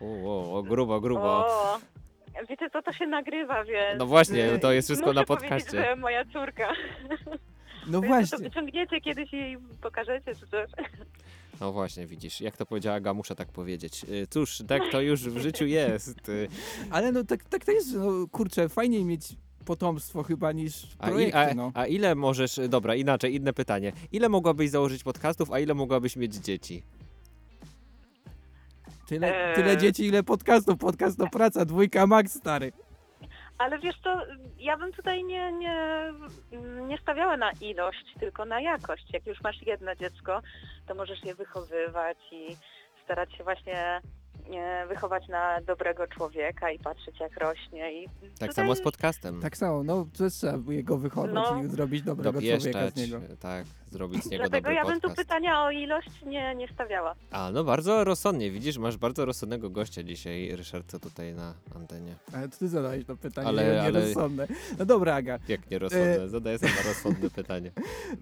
[0.00, 1.46] O, o, o, grubo, grubo.
[1.46, 1.78] O,
[2.48, 3.98] wiecie co, to się nagrywa, więc...
[3.98, 5.82] No właśnie, to jest wszystko muszę na powiedzieć, podcaście.
[5.82, 6.72] że moja córka.
[7.86, 8.38] No To właśnie.
[8.38, 10.70] wyciągniecie kiedyś i pokażecie, czy coś.
[11.60, 14.04] No właśnie, widzisz, jak to powiedziała Aga, muszę tak powiedzieć.
[14.04, 16.28] Y, Cóż, tak to już w życiu jest.
[16.28, 16.48] Y,
[16.90, 19.22] Ale no tak, tak to jest, no kurczę, fajniej mieć
[19.64, 21.70] potomstwo chyba niż A, i, projekty, a, no.
[21.74, 23.92] a ile możesz, dobra, inaczej, inne pytanie.
[24.12, 26.82] Ile mogłabyś założyć podcastów, a ile mogłabyś mieć dzieci?
[29.08, 29.54] Tyle, Eee.
[29.54, 30.78] tyle dzieci, ile podcastów.
[30.78, 32.72] Podcast to praca, dwójka max, stary.
[33.58, 34.22] Ale wiesz co,
[34.58, 35.76] ja bym tutaj nie, nie,
[36.88, 39.04] nie stawiała na ilość, tylko na jakość.
[39.12, 40.42] Jak już masz jedno dziecko,
[40.86, 42.56] to możesz je wychowywać i
[43.04, 44.00] starać się właśnie
[44.88, 48.02] wychować na dobrego człowieka i patrzeć jak rośnie.
[48.02, 49.40] I Tak tutaj- samo z podcastem.
[49.42, 51.62] Tak samo, no to trzeba by go wychować No.
[51.62, 53.20] i zrobić dobrego człowieka z niego.
[53.40, 55.16] tak, zrobić z niego Dlatego dobry ja bym tu podcast.
[55.28, 57.14] pytania o ilość nie, nie stawiała.
[57.30, 62.14] A, no bardzo rozsądnie, widzisz, masz bardzo rozsądnego gościa dzisiaj, Ryszard, co tutaj na antenie.
[62.32, 64.46] Ale to ty zadałeś to pytanie, Ale- ale, ale- nierozsądne.
[64.78, 67.70] No dobra, Aga, Jak nierozsądne, zadaję sama rozsądne pytanie.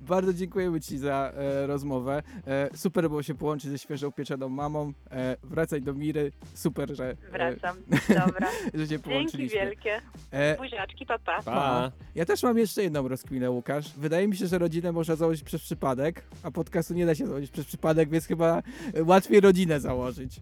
[0.01, 2.23] bardzo dziękujemy ci za e, rozmowę.
[2.47, 4.93] E, super było się połączyć ze świeżo upieczoną mamą.
[5.11, 6.33] E, wracaj do Miry.
[6.55, 7.77] Super, że, e, Wracam.
[8.27, 8.49] Dobra.
[8.75, 9.59] że się Dzięki połączyliśmy.
[9.61, 10.01] wielkie.
[10.31, 11.43] E, Buziaczki, papa.
[11.43, 11.93] Pa!
[12.15, 13.93] Ja też mam jeszcze jedną rozkminę, Łukasz.
[13.97, 17.51] Wydaje mi się, że rodzinę można założyć przez przypadek, a podcastu nie da się założyć
[17.51, 18.63] przez przypadek, więc chyba
[18.95, 20.41] e, łatwiej rodzinę założyć.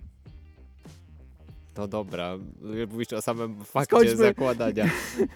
[1.75, 2.39] To dobra,
[2.93, 4.17] mówisz o samym fakcie Skończmy.
[4.17, 4.85] zakładania.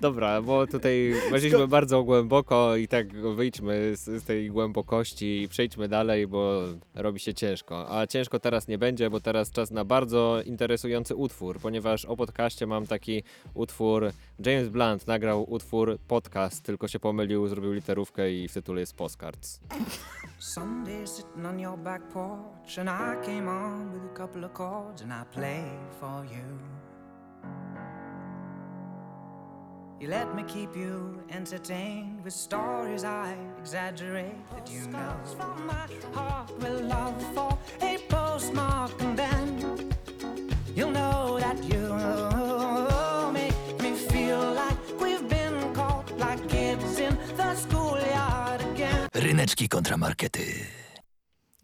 [0.00, 5.88] Dobra, bo tutaj weszliśmy bardzo głęboko i tak wyjdźmy z, z tej głębokości i przejdźmy
[5.88, 6.62] dalej, bo
[6.94, 7.98] robi się ciężko.
[7.98, 12.66] A ciężko teraz nie będzie, bo teraz czas na bardzo interesujący utwór, ponieważ o podcaście
[12.66, 13.22] mam taki
[13.54, 14.10] utwór.
[14.46, 19.60] James Blunt nagrał utwór podcast, tylko się pomylił, zrobił literówkę i w tytule jest Postcards.
[20.38, 25.02] Someday sitting on your back porch, and I came on with a couple of chords,
[25.02, 26.58] and I played for you.
[30.00, 35.14] You let me keep you entertained with stories I exaggerated, you know.
[35.36, 39.58] from my heart with love for a postmark, and then
[40.74, 42.99] you'll know that you
[49.40, 49.50] again.
[49.50, 50.40] Ryneczki kontramarkety.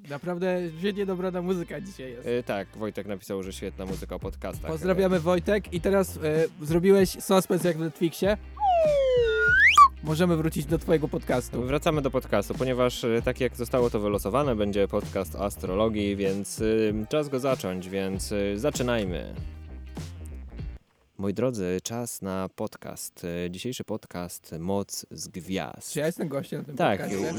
[0.08, 2.28] Naprawdę świetnie dobrana muzyka dzisiaj jest.
[2.28, 4.70] E, tak, Wojtek napisał, że świetna muzyka o podcastach.
[4.70, 6.20] Pozdrawiamy Wojtek i teraz e,
[6.66, 8.36] zrobiłeś suspens jak w Netflixie.
[10.02, 11.62] Możemy wrócić do twojego podcastu.
[11.62, 16.60] Wracamy do podcastu, ponieważ e, tak jak zostało to wylosowane, będzie podcast o astrologii, więc
[16.60, 19.34] y, czas go zacząć, więc y, zaczynajmy.
[21.18, 23.26] Moi drodzy, czas na podcast.
[23.50, 25.92] Dzisiejszy podcast Moc z Gwiazd.
[25.92, 27.00] Czy ja jestem gościem na tym Tak.
[27.00, 27.32] podcaście?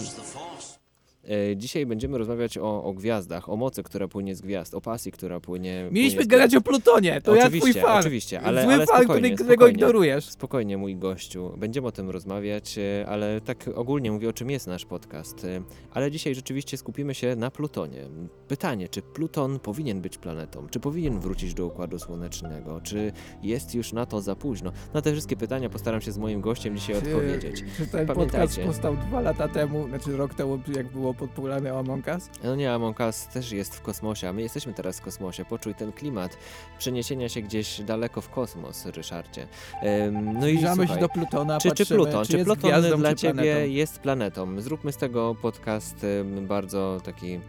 [1.52, 5.12] E, Dzisiaj będziemy rozmawiać o, o gwiazdach, o mocy, która płynie z gwiazd, o pasji,
[5.12, 5.90] która płynie.
[5.92, 8.00] Mieliśmy płynie gadać o Plutonie, to ja Oczywiście, twój fan.
[8.00, 9.74] oczywiście, ale- Zły ale fan, spokojnie, którego spokojnie.
[9.74, 10.26] ignorujesz.
[10.30, 11.54] Spokojnie, mój gościu.
[11.58, 15.46] Będziemy o tym rozmawiać, e, ale tak ogólnie mówię, o czym jest nasz podcast.
[15.46, 15.62] E,
[15.92, 18.04] Ale dzisiaj rzeczywiście skupimy się na Plutonie.
[18.48, 20.68] Pytanie, czy Pluton powinien być planetą?
[20.70, 22.82] Czy powinien wrócić do Układu Słonecznego?
[22.84, 23.12] Czy
[23.44, 24.72] jest już na to za późno?
[24.94, 27.64] Na te wszystkie pytania postaram się z moim gościem dzisiaj odpowiedzieć.
[27.78, 32.30] Czy ten podcast powstał dwa lata temu, znaczy rok temu, jak było popularne Among Us?
[32.44, 35.46] No nie, Among Us też jest w kosmosie, a my jesteśmy teraz w kosmosie.
[35.46, 36.38] Poczuj ten klimat
[36.80, 39.48] przeniesienia się gdzieś daleko w kosmos, Ryszardzie.
[39.82, 42.26] Em, No i Zbliżamy słuchaj, się do Plutona, Czy, czy patrzymy, Pluton?
[42.26, 43.68] Czy, jest Pluton gwiazdą, dla czy ciebie planetą.
[43.72, 44.62] jest planetą?
[44.62, 46.06] Zróbmy z tego podcast
[46.42, 47.40] bardzo taki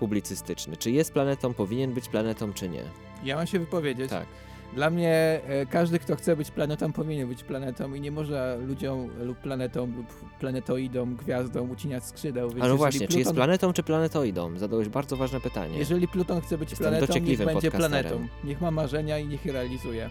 [0.00, 0.76] publicystyczny.
[0.76, 2.82] Czy jest planetą, powinien być planetą, czy nie?
[3.24, 4.10] Ja mam się wypowiedzieć.
[4.10, 4.26] Tak.
[4.72, 9.08] Dla mnie e, każdy, kto chce być planetą, powinien być planetą i nie może ludziom
[9.20, 10.06] lub planetom lub
[10.40, 12.50] planetoidom, gwiazdom ucinać skrzydeł.
[12.50, 14.58] Więc no właśnie, czy jest Pluton- planetą, czy planetoidą?
[14.58, 15.78] Zadałeś bardzo ważne pytanie.
[15.78, 18.28] Jeżeli Pluton chce być Jestem planetą, niech będzie planetą.
[18.44, 20.10] Niech ma marzenia i niech je realizuje.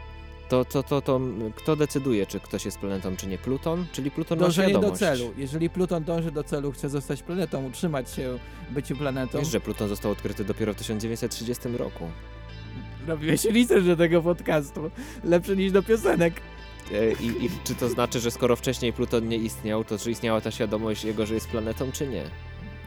[0.50, 1.20] To, to, to, to
[1.56, 3.38] kto decyduje, czy ktoś jest planetą, czy nie?
[3.38, 3.86] Pluton?
[3.92, 5.00] Czyli Pluton ma Dążenie do świadomość.
[5.00, 5.34] celu.
[5.38, 8.40] Jeżeli Pluton dąży do celu, chce zostać planetą, utrzymać się
[8.70, 12.04] byciu planetą, Wiesz, że Pluton został odkryty dopiero w 1930 roku.
[13.08, 14.92] Robiłeś research do tego podcastu.
[15.24, 16.34] Lepszy niż do piosenek.
[16.92, 20.42] E, I, I czy to znaczy, że skoro wcześniej Pluton nie istniał, to czy istniała
[20.42, 22.24] ta świadomość jego, że jest planetą, czy nie?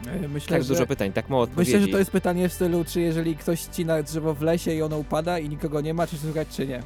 [0.07, 0.73] E, Myślę, Tak że...
[0.73, 1.71] dużo pytań, tak mało odpowiedzi.
[1.71, 4.81] Myślę, że to jest pytanie w stylu, czy jeżeli ktoś ścina drzewo w lesie i
[4.81, 6.83] ono upada i nikogo nie ma, czy słuchać, czy nie.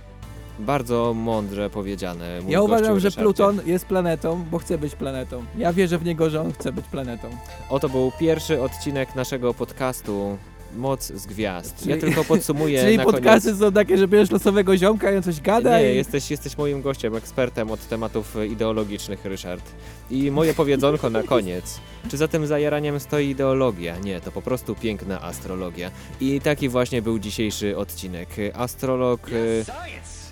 [0.60, 2.42] Bardzo mądrze powiedziane.
[2.42, 3.12] mój Ja uważam, że.
[3.12, 5.44] Pluton jest planetą, bo chce być planetą.
[5.58, 7.30] Ja wierzę w niego, że on chce być planetą.
[7.70, 10.38] Oto był pierwszy odcinek naszego podcastu
[10.76, 11.80] Moc z Gwiazd.
[11.80, 13.60] Czyli- ja tylko podsumuję Czyli na podcasty koniec.
[13.60, 15.96] są takie, że bierzesz losowego ziomka i on coś gada Nie, i...
[15.96, 19.64] jesteś, jesteś moim gościem, ekspertem od tematów ideologicznych, Ryszard.
[20.12, 21.80] I moje powiedzonko na koniec.
[22.12, 24.00] Czy za tym zajaraniem stoi ideologia?
[24.00, 25.92] Nie, to po prostu piękna astrologia.
[26.22, 28.30] I taki właśnie był dzisiejszy odcinek.
[28.54, 29.66] Astrolog, e,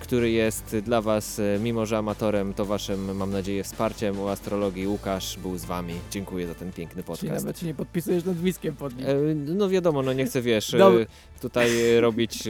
[0.03, 4.87] który jest dla was, e, mimo że amatorem, to waszym, mam nadzieję, wsparciem u astrologii.
[4.87, 5.93] Łukasz był z wami.
[6.11, 7.45] Dziękuję za ten piękny Czyli podcast.
[7.45, 9.05] nawet się nie podpisujesz nazwiskiem pod nim.
[9.07, 11.05] E, No wiadomo, no nie chcę, wiesz, e,
[11.41, 12.43] tutaj robić...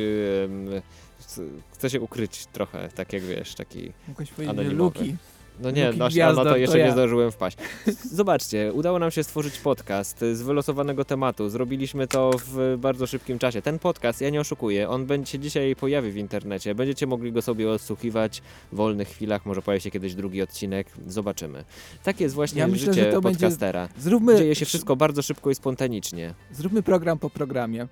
[1.74, 3.92] Chcę się ukryć trochę, tak jak wiesz, taki...
[4.40, 5.00] Że anonimowy.
[5.00, 5.16] Luki.
[5.60, 6.86] No nie, Luki na, Gwiazda, na to jeszcze to ja.
[6.86, 7.58] nie zdążyłem wpaść.
[8.12, 11.50] Zobaczcie, udało nam się stworzyć podcast z wylosowanego tematu.
[11.50, 13.62] Zrobiliśmy to w bardzo szybkim czasie.
[13.62, 16.76] Ten podcast, ja nie oszukuję, on będzie się dzisiaj pojawi w internecie.
[16.76, 21.64] Będziecie mogli go sobie odsłuchiwać w wolnych chwilach, może pojawi się kiedyś drugi odcinek, zobaczymy.
[22.04, 23.90] Tak jest właśnie Ja myślę, życie że to będzie- podcastera.
[24.00, 26.34] Zróbmy, Dzieje się wszystko bardzo szybko i spontanicznie.
[26.52, 27.88] zróbmy program po programie.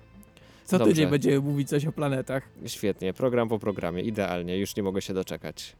[0.64, 0.92] Co Dobrze.
[0.92, 2.42] tydzień będziemy mówić coś o planetach.
[2.66, 5.76] Świetnie, program po programie, idealnie, już nie mogę się doczekać.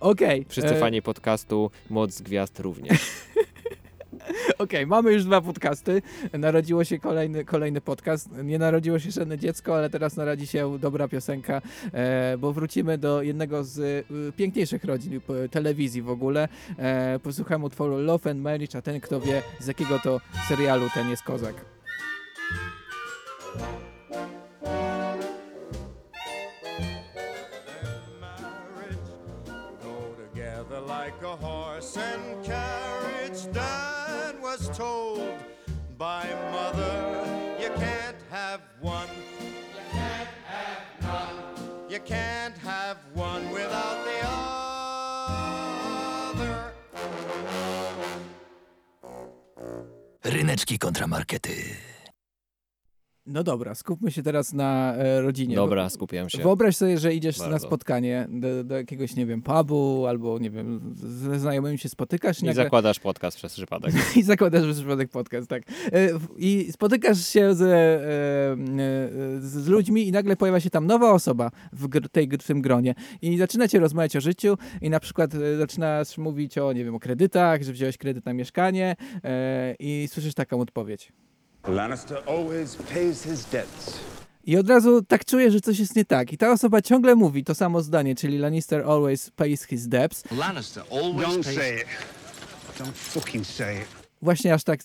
[0.00, 0.46] Okej.
[0.48, 2.98] Wszyscy e, fani podcastu, Moc Gwiazd również.
[4.58, 6.02] Okej, mamy już dwa podcasty.
[6.32, 8.28] Narodziło się kolejny, kolejny podcast.
[8.44, 13.22] Nie narodziło się żadne dziecko, ale teraz narodzi się dobra piosenka, e, bo wrócimy do
[13.22, 16.48] jednego z e, piękniejszych rodzin telewizji w ogóle.
[16.78, 21.10] E, posłuchamy utworu Love and Marriage, a ten kto wie z jakiego to serialu ten
[21.10, 21.54] jest kozak.
[30.98, 33.40] Like a horse and carriage.
[33.52, 35.32] Dad was told
[35.96, 36.24] by
[36.56, 36.96] mother,
[37.62, 39.12] you can't have one.
[39.76, 41.38] You can't have none.
[41.92, 42.98] You can't have
[43.30, 44.18] one without the
[46.36, 46.54] other.
[50.34, 51.60] Ryneczki kontramarkety.
[53.26, 55.56] No dobra, skupmy się teraz na e, rodzinie.
[55.56, 56.42] Dobra, skupiam się.
[56.42, 57.66] Wyobraź sobie, że idziesz na Bardzo.
[57.66, 62.42] spotkanie do, do jakiegoś, nie wiem, pubu albo, nie wiem, ze znajomymi się spotykasz i
[62.42, 62.64] I nagle...
[62.64, 63.94] zakładasz podcast przez przypadek.
[64.16, 65.62] I zakładasz przez przypadek podcast, tak.
[65.92, 71.12] E, I spotykasz się z, e, e, z ludźmi i nagle pojawia się tam nowa
[71.12, 76.18] osoba w, tej, w tym gronie i zaczynacie rozmawiać o życiu i na przykład zaczynasz
[76.18, 78.96] mówić o, nie wiem, o kredytach, że wziąłeś kredyt na mieszkanie
[79.78, 81.12] i słyszysz taką odpowiedź.
[81.68, 84.00] Lannister always pays his debts.
[84.44, 86.32] I od razu tak czuję, że coś jest nie tak.
[86.32, 90.24] I ta osoba ciągle mówi to samo zdanie, czyli Lannister always pays his debts.
[90.38, 91.86] Lannister always Don't say it.
[92.78, 94.01] Don't fucking say it.
[94.22, 94.80] Właśnie aż tak,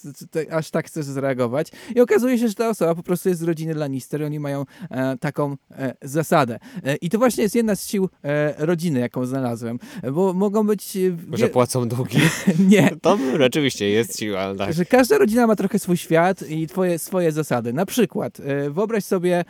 [0.52, 1.67] aż tak chcesz zareagować.
[1.95, 4.65] I okazuje się, że ta osoba po prostu jest z rodziny Lannister i oni mają
[4.89, 6.60] e, taką e, zasadę.
[6.84, 9.80] E, I to właśnie jest jedna z sił e, rodziny, jaką znalazłem.
[10.13, 10.97] Bo mogą być...
[10.97, 12.17] E, wie- Że płacą długi.
[12.69, 12.89] nie.
[13.02, 14.73] To rzeczywiście jest siła, tak.
[14.73, 17.73] Że każda rodzina ma trochę swój świat i twoje, swoje zasady.
[17.73, 19.43] Na przykład, e, wyobraź sobie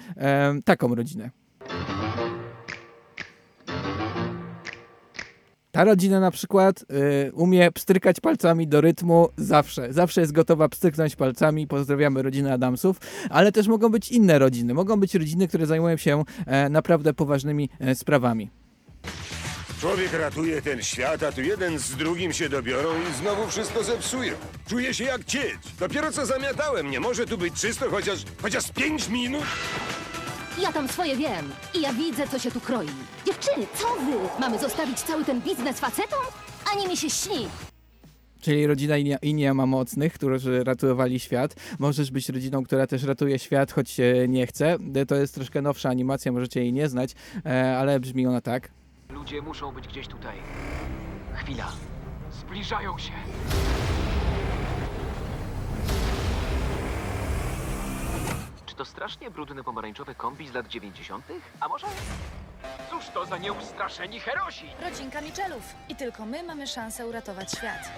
[0.65, 1.31] taką rodzinę.
[5.77, 6.85] Ta rodzina na przykład
[7.27, 9.93] y, umie pstrykać palcami do rytmu zawsze.
[9.93, 11.67] Zawsze jest gotowa pstryknąć palcami.
[11.67, 12.97] Pozdrawiamy rodzinę Adamsów.
[13.29, 14.73] Ale też mogą być inne rodziny.
[14.73, 18.49] Mogą być rodziny, które zajmują się e, naprawdę poważnymi e, sprawami.
[19.79, 24.33] Człowiek ratuje ten świat, a tu jeden z drugim się dobiorą i znowu wszystko zepsują.
[24.69, 25.57] Czuję się jak cieć.
[25.79, 26.91] Dopiero co zamiatałem.
[26.91, 29.43] Nie może tu być czysto chociaż, chociaż pięć minut?
[30.61, 32.87] Ja tam swoje wiem i ja widzę, co się tu kroi.
[33.25, 34.39] Dziewczyny, co wy?
[34.39, 36.19] Mamy zostawić cały ten biznes facetom?
[36.73, 37.47] Ani mi się śni.
[38.41, 41.55] Czyli rodzina Inia, Inia ma mocnych, którzy ratowali świat.
[41.79, 44.77] Możesz być rodziną, która też ratuje świat, choć się nie chce.
[45.07, 47.11] To jest troszkę nowsza animacja, możecie jej nie znać,
[47.45, 48.69] e, ale brzmi ona tak.
[49.09, 50.37] Ludzie muszą być gdzieś tutaj.
[51.33, 51.71] Chwila.
[52.31, 53.11] Zbliżają się.
[58.77, 61.25] To strasznie brudny pomarańczowy kombi z lat 90.?
[61.59, 61.87] A może?
[62.89, 64.65] Cóż to za nieustraszeni herosi?
[64.81, 65.63] Rodzinka Michelów.
[65.89, 67.91] I tylko my mamy szansę uratować świat.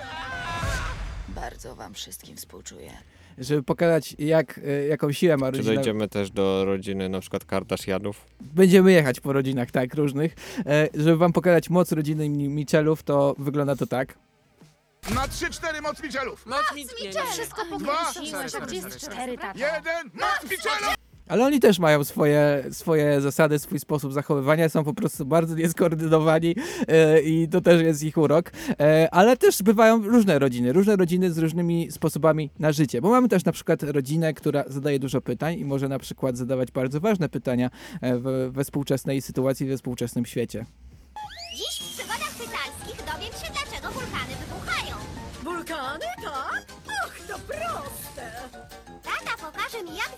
[1.30, 2.92] Bardzo wam wszystkim współczuję.
[3.38, 5.76] Żeby pokazać, jak, e, jaką siłę ma Czy rodzina.
[5.76, 8.26] dojdziemy też do rodziny na przykład Kardashianów?
[8.42, 10.36] Będziemy jechać po rodzinach, tak, różnych.
[10.65, 14.13] E, żeby wam pokazać moc rodziny Mi- Michelów, to wygląda to tak.
[15.15, 16.45] Na trzy, cztery moc Michelów!
[17.32, 18.06] Wszystko Dwa.
[18.06, 19.60] pokręciłeś, a gdzie jest cztery, tato?
[19.60, 20.65] Jeden, moc!
[21.28, 26.56] Ale oni też mają swoje, swoje zasady, swój sposób zachowywania, są po prostu bardzo nieskoordynowani
[26.88, 28.52] e, i to też jest ich urok.
[28.80, 33.28] E, ale też bywają różne rodziny, różne rodziny z różnymi sposobami na życie, bo mamy
[33.28, 37.30] też na przykład rodzinę, która zadaje dużo pytań i może na przykład zadawać bardzo ważne
[37.30, 37.69] pytania
[38.02, 40.65] e, w, we współczesnej sytuacji, we współczesnym świecie.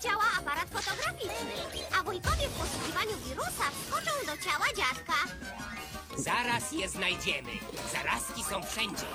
[0.02, 5.12] Działa aparat fotograficzny, a wujkowie w poszukiwaniu wirusa wskoczą do ciała dziadka.
[6.16, 7.50] Zaraz je znajdziemy.
[7.92, 9.06] Zarazki są wszędzie.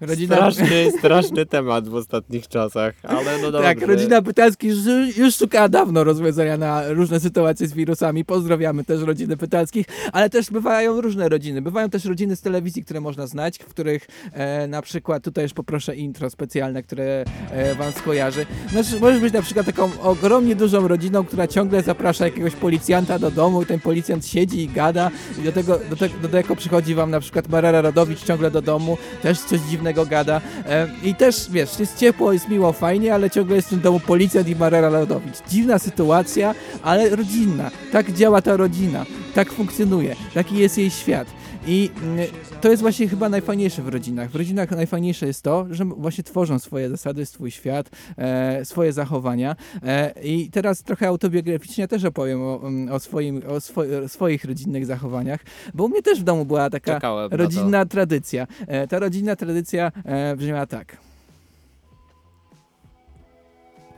[0.00, 0.36] Rodzina...
[0.36, 3.94] Straszny, straszny temat w ostatnich czasach, ale no Tak, dobrze.
[3.94, 8.24] rodzina Pytalskich już, już szukała dawno rozwiązania na różne sytuacje z wirusami.
[8.24, 11.62] Pozdrawiamy też rodziny Pytalskich, ale też bywają różne rodziny.
[11.62, 15.52] Bywają też rodziny z telewizji, które można znać, w których e, na przykład, tutaj już
[15.52, 18.46] poproszę intro specjalne, które e, wam skojarzy.
[18.70, 23.30] Znaczy, możesz być na przykład taką ogromnie dużą rodziną, która ciągle zaprasza jakiegoś policjanta do
[23.30, 26.94] domu i ten policjant siedzi i gada i do tego, do, te, do tego przychodzi
[26.94, 31.50] wam na przykład Marara Rodowicz ciągle do domu, też coś dziwnego gada e, i też,
[31.50, 34.88] wiesz, jest ciepło, jest miło, fajnie, ale ciągle jest w tym domu policjant i Marara
[34.88, 35.36] Rodowicz.
[35.48, 37.70] Dziwna sytuacja, ale rodzinna.
[37.92, 41.28] Tak działa ta rodzina, tak funkcjonuje, taki jest jej świat.
[41.66, 42.26] I mm,
[42.60, 44.30] to jest właśnie chyba najfajniejsze w rodzinach.
[44.30, 49.56] W rodzinach najfajniejsze jest to, że właśnie tworzą swoje zasady, swój świat, e, swoje zachowania.
[49.82, 54.86] E, I teraz trochę autobiograficznie też opowiem o, mm, o, swoim, o swo, swoich rodzinnych
[54.86, 55.40] zachowaniach,
[55.74, 58.46] bo u mnie też w domu była taka Czekałem rodzinna tradycja.
[58.66, 60.96] E, ta rodzinna tradycja e, brzmiała tak.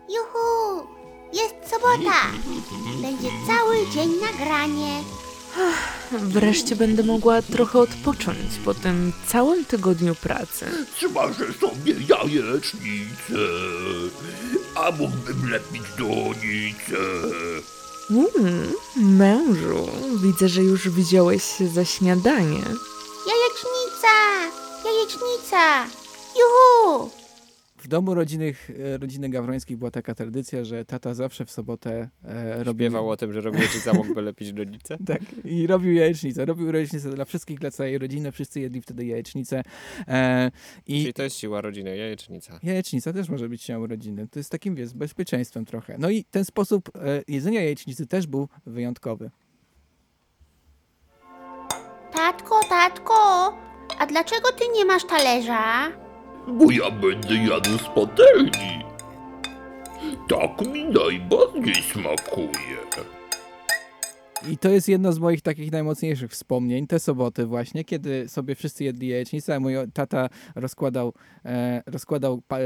[0.09, 0.87] Juhu!
[1.33, 2.21] Jest sobota!
[3.03, 5.28] Będzie cały dzień nagranie.
[6.13, 10.67] Wreszcie będę mogła trochę odpocząć po tym całym tygodniu pracy.
[10.99, 13.39] Smażę sobie jajecznicę,
[14.75, 17.03] a mógłbym lepić donicę.
[18.11, 19.89] Mm, mężu,
[20.23, 22.63] widzę, że już wziąłeś się za śniadanie.
[23.27, 24.15] Jajecznica!
[24.85, 25.85] Jajecznica!
[26.39, 27.18] Juhu!
[27.89, 32.65] W domu rodzinnych, e, rodziny Gawrońskich była taka tradycja, że tata zawsze w sobotę e,
[32.65, 32.87] robił...
[32.87, 34.99] Śpiewał o tym, że robił ci mógłby lepić rodzice?
[35.07, 36.45] Tak, i robił jajecznicę.
[36.45, 38.33] Robił jajecznicę dla wszystkich, dla całej rodziny.
[38.33, 39.63] Wszyscy jedli wtedy jajecznicę.
[40.09, 40.51] E,
[40.87, 42.61] i Czyli to jest siła rodziny, jajecznica.
[42.63, 44.29] Jajecznica też może być siłą rodziny.
[44.31, 45.97] To jest takim, wiesz, bezpieczeństwem trochę.
[45.99, 49.31] No i ten sposób e, jedzenia jajecznicy też był wyjątkowy.
[52.13, 53.15] Tatko, tatko!
[53.99, 56.08] A dlaczego ty nie masz talerza?
[56.49, 58.85] Bo ja będę jadł z patelni.
[60.29, 62.79] Tak mi najbardziej smakuje.
[64.53, 68.85] I to jest jedno z moich takich najmocniejszych wspomnień, te soboty właśnie, kiedy sobie wszyscy
[68.85, 71.13] jedli jajecznicę, a mój tata rozkładał,
[71.45, 72.63] e, rozkładał pa, e,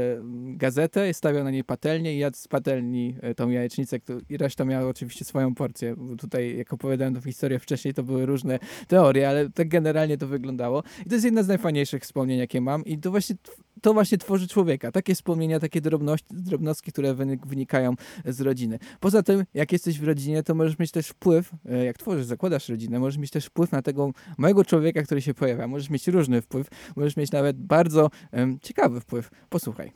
[0.47, 4.65] gazetę, stawiał na niej patelnię i jadł z patelni e, tą jajecznicę, któ- i reszta
[4.65, 5.95] miała oczywiście swoją porcję.
[5.97, 10.27] Bo Tutaj, jak opowiadałem tę historię wcześniej, to były różne teorie, ale tak generalnie to
[10.27, 10.83] wyglądało.
[11.05, 13.35] I to jest jedna z najfajniejszych wspomnień, jakie mam i to właśnie
[13.81, 14.91] to właśnie tworzy człowieka.
[14.91, 17.93] Takie wspomnienia, takie drobności, drobnostki, które wynik- wynikają
[18.25, 18.79] z rodziny.
[18.99, 22.69] Poza tym, jak jesteś w rodzinie, to możesz mieć też wpływ, e, jak tworzysz, zakładasz
[22.69, 25.67] rodzinę, możesz mieć też wpływ na tego małego człowieka, który się pojawia.
[25.67, 29.29] Możesz mieć różny wpływ, możesz mieć nawet bardzo em, ciekawy wpływ.
[29.49, 29.91] Posłuchaj.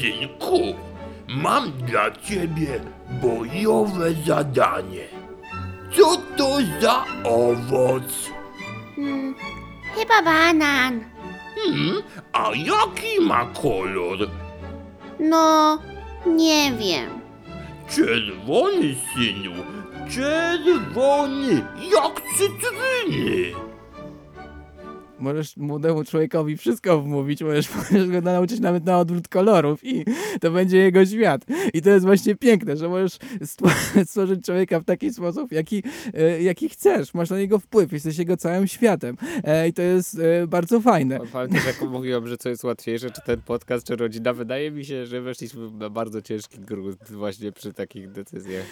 [0.00, 0.58] Synku,
[1.28, 2.80] mam dla ciebie
[3.22, 5.04] bojowe zadanie.
[5.96, 8.02] Co to za owoc?
[8.96, 9.34] Hmm,
[9.94, 11.04] chyba banan.
[11.56, 14.18] Hmm, a jaki ma kolor?
[15.20, 15.78] No,
[16.26, 17.10] nie wiem.
[17.90, 19.52] Czerwony, synu,
[20.10, 23.52] czerwony, jak cytryny.
[25.20, 30.04] Możesz młodemu człowiekowi wszystko wmówić, możesz, możesz go nauczyć nawet na odwrót kolorów i
[30.40, 31.44] to będzie jego świat.
[31.74, 35.82] I to jest właśnie piękne, że możesz stwo- stworzyć człowieka w taki sposób, jaki,
[36.14, 37.14] e, jaki chcesz.
[37.14, 39.16] Masz na niego wpływ, jesteś jego całym światem.
[39.44, 41.20] E, I to jest e, bardzo fajne.
[41.32, 44.32] Pamiętasz, jak mówiłem, że co jest łatwiejsze, czy ten podcast, czy rodzina?
[44.32, 48.64] Wydaje mi się, że weszliśmy na bardzo ciężki grunt właśnie przy takich decyzjach.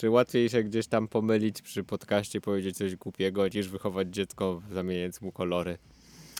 [0.00, 4.62] E, Czy łatwiej się gdzieś tam pomylić przy podcaście, powiedzieć coś głupiego, niż wychować dziecko,
[4.72, 5.78] zamieniając mu kolory?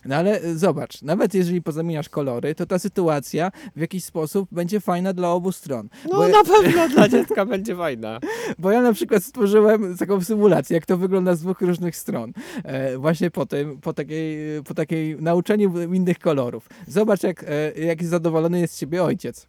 [0.04, 4.80] No ale e, zobacz, nawet jeżeli pozamieniasz kolory, to ta sytuacja w jakiś sposób będzie
[4.80, 5.88] fajna dla obu stron.
[6.10, 8.20] No na pewno dla dziecka będzie fajna.
[8.58, 12.32] Bo ja na przykład stworzyłem taką symulację, jak to wygląda z dwóch różnych stron.
[12.64, 16.68] E, właśnie po tym, po takiej, po takiej nauczeniu innych kolorów.
[16.86, 19.46] Zobacz, jak, e, jak zadowolony jest z ciebie ojciec.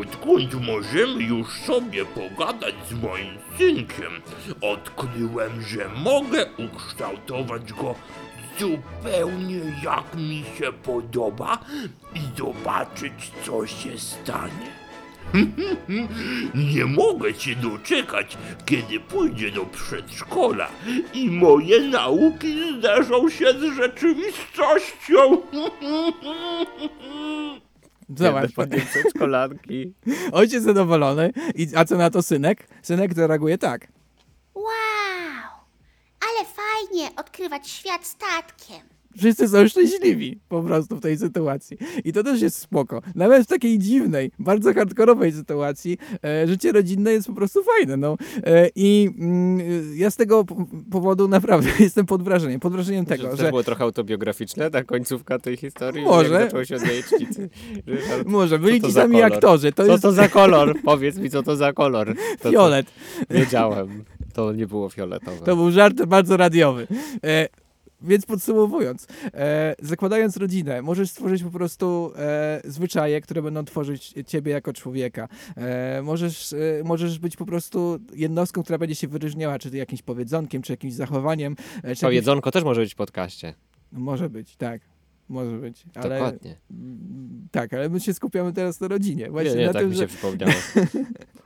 [0.00, 4.12] Odkąd możemy już sobie pogadać z moim synkiem,
[4.60, 7.94] odkryłem, że mogę ukształtować go
[8.58, 11.58] zupełnie jak mi się podoba
[12.14, 13.12] i zobaczyć,
[13.44, 14.86] co się stanie.
[16.74, 20.68] Nie mogę się doczekać, kiedy pójdzie do przedszkola
[21.14, 25.42] i moje nauki zderzą się z rzeczywistością.
[28.16, 28.52] Zobacz.
[28.52, 29.94] Podnieść przedszkolanki.
[30.32, 31.32] Ojciec zadowolony.
[31.54, 32.68] I, a co na to synek?
[32.82, 33.88] Synek to reaguje tak.
[34.54, 34.64] Wow!
[36.20, 38.95] Ale fajnie odkrywać świat statkiem.
[39.18, 41.78] Wszyscy są szczęśliwi po prostu w tej sytuacji.
[42.04, 43.02] I to też jest spoko.
[43.14, 47.96] Nawet w takiej dziwnej, bardzo hardkorowej sytuacji e, życie rodzinne jest po prostu fajne.
[47.96, 48.16] No.
[48.44, 49.60] E, I mm,
[49.96, 50.44] ja z tego
[50.90, 52.60] powodu naprawdę jestem pod wrażeniem.
[52.60, 53.48] Pod wrażeniem tego, to że...
[53.48, 56.04] było trochę autobiograficzne, ta końcówka tej historii.
[56.04, 56.34] Może.
[56.34, 57.50] Jak zaczęło się od jajecznicy.
[57.86, 60.74] Ryszard, Może, byli to ci sami aktorzy, to co jest- to za kolor?
[60.84, 62.14] Powiedz mi, co to za kolor.
[62.40, 62.86] To, Fiolet.
[63.28, 64.04] To, wiedziałem.
[64.34, 65.46] To nie było fioletowe.
[65.46, 66.86] To był żart bardzo radiowy.
[67.24, 67.48] E,
[68.06, 74.52] więc podsumowując, e, zakładając rodzinę, możesz stworzyć po prostu e, zwyczaje, które będą tworzyć ciebie
[74.52, 75.28] jako człowieka.
[75.56, 80.02] E, możesz, e, możesz być po prostu jednostką, która będzie się wyróżniała, czy to jakimś
[80.02, 81.52] powiedzonkiem, czy jakimś zachowaniem.
[81.52, 82.14] E, czy To jakimś...
[82.14, 83.54] jedzonko też może być w podcaście.
[83.92, 84.80] Może być, tak.
[85.28, 85.84] Może być.
[85.94, 86.14] Ale...
[86.14, 86.56] Dokładnie.
[86.70, 89.30] Mm, Tak, ale my się skupiamy teraz na rodzinie.
[89.30, 90.02] Właśnie nie, nie, na tak tym, mi że...
[90.02, 90.52] się przypomniało.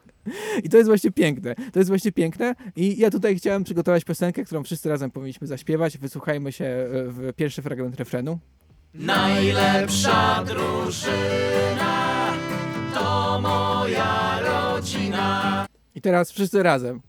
[0.64, 1.55] I to jest właśnie piękne.
[1.55, 2.55] To jest właśnie piękne.
[2.77, 5.99] I ja tutaj chciałem przygotować piosenkę, którą wszyscy razem powinniśmy zaśpiewać.
[5.99, 8.39] Wysłuchajmy się e, w pierwszy fragment refrenu.
[8.95, 12.33] Najlepsza drużyna
[12.95, 15.66] to moja rodzina.
[15.95, 17.01] I teraz wszyscy razem.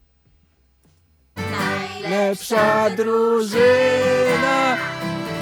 [1.35, 4.70] Najlepsza drużyna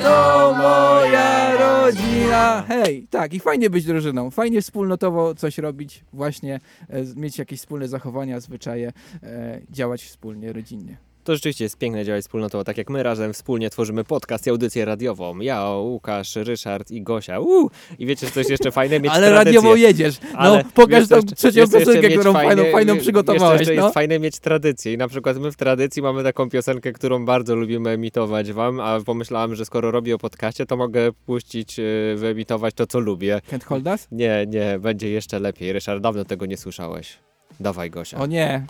[0.04, 2.64] to moja rodzina.
[2.68, 4.32] Hej, tak, i fajnie być drużyną.
[4.32, 8.91] Fajnie wspólnotowo coś robić, właśnie e, mieć jakieś wspólne zachowania, zwyczaje,
[9.24, 11.09] e, działać wspólnie, rodzinnie.
[11.30, 14.86] To rzeczywiście jest piękne działać wspólnotowo, tak jak my razem wspólnie tworzymy podcast i audycję
[14.86, 15.40] radiową.
[15.40, 17.40] Ja, Łukasz, Ryszard i Gosia.
[17.40, 17.70] Uu!
[18.00, 19.00] I wiecie, że coś jeszcze fajne?
[19.00, 19.58] Mieć Ale tradycję.
[19.60, 20.16] radiowo jedziesz.
[20.34, 23.82] No, Ale pokaż tą jeszcze- trzecią piosenkę, którą fajną- fajną wie- przygotowałeś, Jeszcze no.
[23.84, 24.94] jest fajne mieć tradycję.
[24.94, 29.00] I na przykład my w tradycji mamy taką piosenkę, którą bardzo lubimy emitować wam, a
[29.06, 33.42] pomyślałam, że skoro robię o podcaście, to mogę puścić, yy, wyemitować to, co lubię.
[33.52, 34.08] Can't hold us?
[34.12, 35.74] Nie, nie, będzie jeszcze lepiej.
[35.74, 37.18] Ryszard, dawno tego nie słyszałeś.
[37.60, 38.18] Dawaj, Gosia.
[38.18, 38.66] O nie,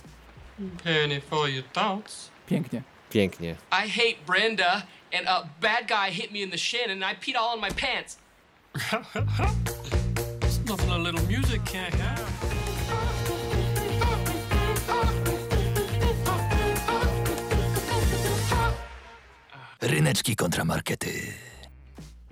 [0.84, 2.30] Penny for your thoughts.
[2.50, 2.82] Pięknie.
[3.10, 3.56] Pięknie.
[3.72, 4.84] I hate Brenda,
[5.14, 7.70] and a bad guy hit me in the shin, and I peed all on my
[7.72, 8.18] pants.
[10.42, 12.30] It's nothing a little music can't have.
[19.82, 21.49] Ryneczki kontramarkety.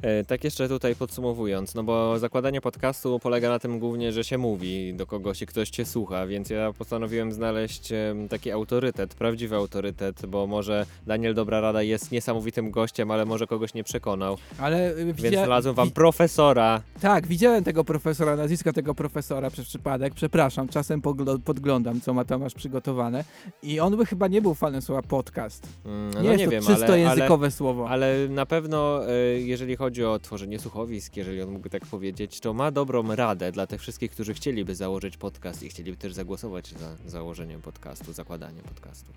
[0.02, 4.38] E, Tak jeszcze tutaj podsumowując, no bo zakładanie podcastu polega na tym głównie, że się
[4.38, 7.90] mówi do kogoś i ktoś cię słucha, więc ja postanowiłem znaleźć
[8.30, 13.74] taki autorytet, prawdziwy autorytet, bo może Daniel Dobra Rada jest niesamowitym gościem, ale może kogoś
[13.74, 14.38] nie przekonał.
[14.60, 16.82] Ale y, Więc widzia- znalazłem wam profesora.
[17.02, 20.14] Tak, widziałem tego profesora, nazwiska tego profesora przez przypadek.
[20.14, 21.02] Przepraszam, czasem
[21.46, 23.24] podglądam, co ma Tomasz przygotowane.
[23.64, 25.68] I on by chyba nie był fanem słowa podcast.
[25.86, 27.90] Mm, nie no jest nie to wiem, czysto ale, językowe ale, słowo.
[27.90, 32.54] Ale na pewno, e, jeżeli chodzi o tworzenie słuchowisk, jeżeli on mógł tak powiedzieć, to
[32.54, 36.96] ma dobrą radę dla tych wszystkich, którzy chcieliby założyć podcast i chcieliby też zagłosować za
[37.06, 39.14] założeniem podcastu, zakładaniem podcastu.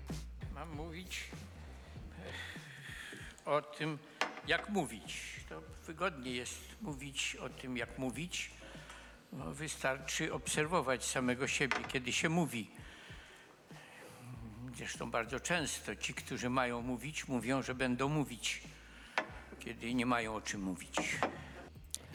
[0.55, 1.23] Mam mówić
[3.45, 3.97] e, o tym,
[4.47, 5.21] jak mówić.
[5.49, 8.51] To wygodnie jest mówić o tym, jak mówić.
[9.33, 12.71] No, wystarczy obserwować samego siebie, kiedy się mówi.
[14.77, 18.63] Zresztą bardzo często ci, którzy mają mówić, mówią, że będą mówić,
[19.63, 20.95] kiedy nie mają o czym mówić.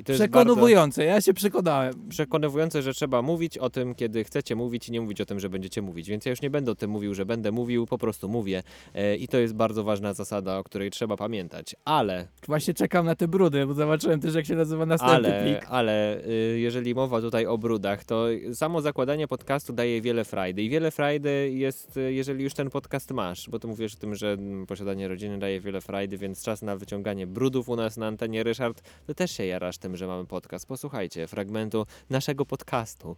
[0.04, 1.92] To Przekonywujące, ja się przekonałem.
[1.92, 5.40] Bardzo przekonywujące, że trzeba mówić o tym, kiedy chcecie mówić i nie mówić o tym,
[5.40, 6.08] że będziecie mówić.
[6.08, 8.62] Więc ja już nie będę o tym mówił, że będę mówił, po prostu mówię.
[8.94, 11.76] E, I to jest bardzo ważna zasada, o której trzeba pamiętać.
[11.84, 15.70] Ale Właśnie czekam na te brudy, bo zobaczyłem też, jak się nazywa następny ale, plik.
[15.70, 20.62] ale y, jeżeli mowa tutaj o brudach, to samo zakładanie podcastu daje wiele frajdy.
[20.62, 24.14] I wiele frajdy jest, y, jeżeli już ten podcast masz, bo ty mówisz o tym,
[24.14, 24.36] że
[24.68, 28.42] posiadanie rodziny daje wiele frajdy, więc czas na wyciąganie brudów u nas na antenie.
[28.42, 30.66] Ryszard, ty też się jarasz tym, że mamy podcast.
[30.66, 33.16] Posłuchajcie fragmentu naszego podcastu.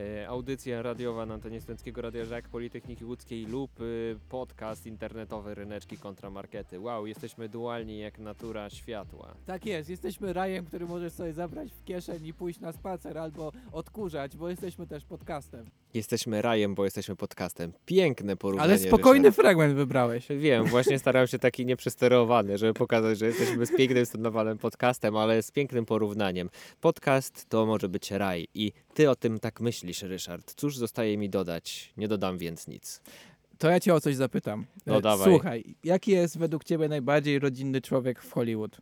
[0.00, 5.98] E, Audycja radiowa na antenie Studenckiego Radia Żak, Politechniki Łódzkiej lub y, podcast internetowy Ryneczki
[5.98, 6.80] Kontramarkety.
[6.80, 9.34] Wow, jesteśmy dualni jak natura światła.
[9.46, 13.52] Tak jest, jesteśmy rajem, który możesz sobie zabrać w kieszeń i pójść na spacer albo
[13.72, 15.66] odkurzać, bo jesteśmy też podcastem.
[15.94, 17.72] Jesteśmy rajem, bo jesteśmy podcastem.
[17.86, 18.70] Piękne porównanie.
[18.70, 19.42] Ale spokojny Ryszard.
[19.42, 20.28] fragment wybrałeś.
[20.28, 25.42] Wiem, właśnie starałem się taki nieprzesterowany, żeby pokazać, że jesteśmy z pięknym, stonowanym podcastem, ale
[25.42, 26.50] z pięknym porównaniem.
[26.80, 30.54] Podcast to może być raj i ty o tym tak myślisz, Ryszard.
[30.56, 31.92] Cóż zostaje mi dodać?
[31.96, 33.00] Nie dodam więc nic.
[33.58, 34.66] To ja cię o coś zapytam.
[34.86, 35.28] No E, dawaj.
[35.30, 38.80] Słuchaj, jaki jest według ciebie najbardziej rodzinny człowiek w Hollywood?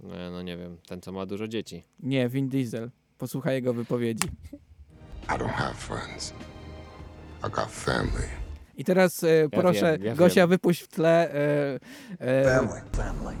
[0.00, 1.84] No, no nie wiem, ten co ma dużo dzieci.
[2.00, 2.90] Nie, Vin Diesel.
[3.18, 4.28] Posłuchaj jego wypowiedzi.
[5.24, 6.32] I don't have friends.
[7.40, 8.28] I got family.
[8.78, 10.48] I teraz e, proszę, wiem, ja Gosia, wiem.
[10.50, 11.80] wypuść w tle e,
[12.20, 12.68] e,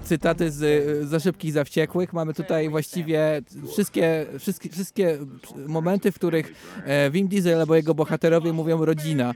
[0.04, 2.12] cytaty z e, Za szybkich, za wściekłych.
[2.12, 5.18] Mamy tutaj właściwie wszystkie, wszystkie, wszystkie
[5.66, 6.52] momenty, w których
[6.84, 9.34] e, Vin Diesel albo jego bohaterowie mówią rodzina e,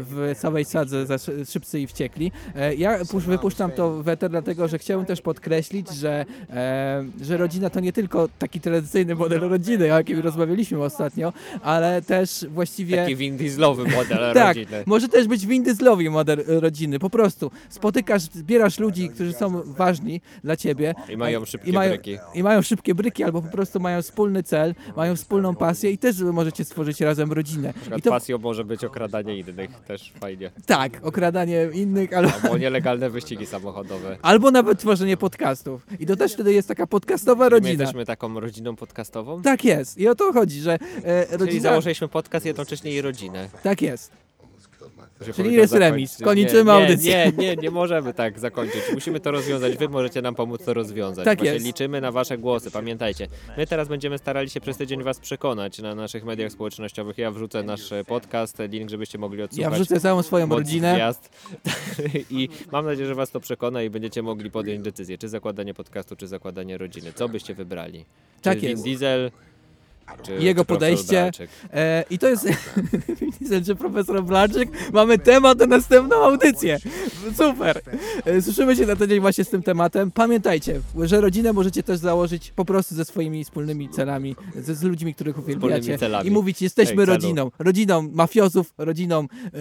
[0.00, 2.32] w całej sadze za Szy- Szybcy i Wściekli.
[2.56, 7.36] E, ja pusz, wypuszczam to w eter, dlatego że chciałem też podkreślić, że, e, że
[7.36, 11.32] rodzina to nie tylko taki tradycyjny model rodziny, o jakim rozmawialiśmy ostatnio,
[11.62, 12.96] ale też właściwie...
[12.96, 14.82] Taki Vin Dieselowy model tak, rodziny.
[14.86, 16.98] może też być Vin Dieselowi model e, rodziny.
[16.98, 20.94] Po prostu spotykasz, zbierasz ludzi, którzy są ważni dla ciebie.
[21.08, 22.18] I mają szybkie i mają, bryki.
[22.34, 26.20] I mają szybkie bryki, albo po prostu mają wspólny cel, mają wspólną pasję i też
[26.20, 27.74] możecie stworzyć razem rodzinę.
[27.90, 30.50] Na I to pasją może być okradanie innych, też fajnie.
[30.66, 34.16] tak, okradanie innych, albo, Albo nielegalne wyścigi samochodowe.
[34.22, 35.86] albo nawet tworzenie podcastów.
[36.00, 37.70] I to też wtedy jest taka podcastowa My rodzina.
[37.70, 39.42] jesteśmy taką rodziną podcastową?
[39.42, 39.98] Tak jest.
[39.98, 40.72] I o to chodzi, że
[41.04, 41.62] e, Czyli rodzina...
[41.62, 43.48] założyliśmy podcast jednocześnie i rodzinę.
[43.62, 44.23] Tak jest.
[45.34, 46.18] Czyli jest remis.
[46.24, 47.32] Kończymy nie, audycję.
[47.38, 48.82] Nie, nie, nie możemy tak zakończyć.
[48.94, 49.76] Musimy to rozwiązać.
[49.76, 51.24] Wy możecie nam pomóc to rozwiązać.
[51.24, 51.66] Tak Właśnie jest.
[51.66, 52.70] liczymy na wasze głosy.
[52.70, 57.18] Pamiętajcie, my teraz będziemy starali się przez tydzień was przekonać na naszych mediach społecznościowych.
[57.18, 59.62] Ja wrzucę nasz podcast, link, żebyście mogli odsłuchać.
[59.62, 60.94] Ja wrzucę całą swoją moc rodzinę.
[60.94, 61.30] Gwiazd.
[62.30, 66.16] I mam nadzieję, że was to przekona i będziecie mogli podjąć decyzję, czy zakładanie podcastu,
[66.16, 67.12] czy zakładanie rodziny.
[67.12, 68.04] Co byście wybrali?
[68.42, 68.84] Tak czy jest.
[68.84, 69.30] Diesel,
[70.22, 71.30] czy, jego czy podejście.
[71.72, 72.48] E, I to jest
[73.40, 74.68] Diesel czy profesor Blanczyk.
[74.92, 76.78] Mamy temat na następną audycję.
[77.36, 77.80] Super.
[78.24, 80.10] E, Słyszymy się na tydzień właśnie z tym tematem.
[80.10, 85.14] Pamiętajcie, że rodzinę możecie też założyć po prostu ze swoimi wspólnymi celami, ze, z ludźmi,
[85.14, 85.98] których uwielbiacie.
[86.24, 87.50] I mówić, jesteśmy Ej, rodziną.
[87.58, 89.58] Rodziną mafiozów, rodziną e,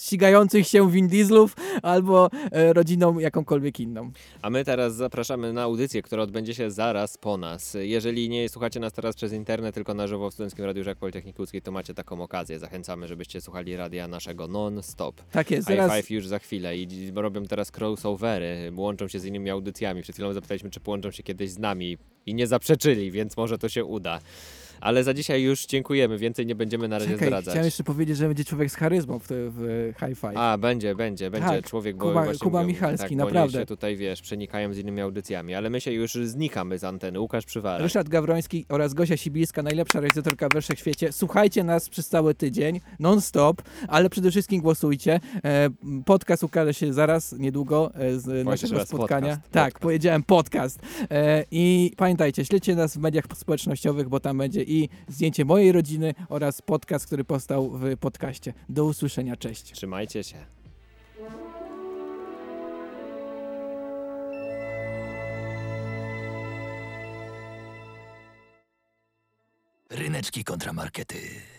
[0.00, 4.10] ścigających się Vin Dieslów albo e, rodziną jakąkolwiek inną.
[4.42, 7.76] A my teraz zapraszamy na audycję, która odbędzie się zaraz po nas.
[7.80, 11.40] Jeżeli nie słuchacie nas teraz przez internet, tylko na żywo w Studenckim Radiu Żak Politechniki
[11.42, 12.58] Łódzkiej, to macie taką okazję.
[12.58, 15.22] Zachęcamy, żebyście słuchali radia naszego non-stop.
[15.30, 19.24] Tak jest, High zaraz- Five już za chwilę i robią teraz crossovery, łączą się z
[19.24, 20.02] innymi audycjami.
[20.02, 23.68] Przed chwilą zapytaliśmy, czy połączą się kiedyś z nami i nie zaprzeczyli, więc może to
[23.68, 24.20] się uda.
[24.80, 27.52] Ale za dzisiaj już dziękujemy, więcej nie będziemy na razie Czekaj, zdradzać.
[27.52, 30.36] chciałem jeszcze powiedzieć, że będzie człowiek z charyzmą w, w High Five.
[30.36, 33.32] A, będzie, będzie, będzie Tak, człowiek, bo Kuba- właśnie Kuba mówią, Michalski, tak, bo oni
[33.32, 33.60] naprawdę.
[33.60, 37.20] się tutaj, wiesz, przenikają z innymi audycjami, ale my się już znikamy z anteny.
[37.20, 37.78] Łukasz Przywara.
[37.84, 41.12] Ryszard Gawroński oraz Gosia Sibilska, najlepsza realizatorka we wszechświecie.
[41.12, 45.20] Słuchajcie nas przez cały tydzień, non-stop, ale przede wszystkim głosujcie.
[45.44, 45.68] E,
[46.04, 49.28] podcast ukaże się zaraz, niedługo e, z naszego raz spotkania.
[49.28, 50.80] podcast, tak, powiedziałem podcast.
[51.10, 56.14] E, I pamiętajcie, śledźcie nas w mediach społecznościowych, bo tam będzie i zdjęcie mojej rodziny
[56.28, 58.54] oraz podcast, który powstał w podcaście.
[58.68, 59.72] Do usłyszenia, cześć.
[59.72, 60.36] Trzymajcie się.
[69.90, 71.16] Ryneczki kontramarkety.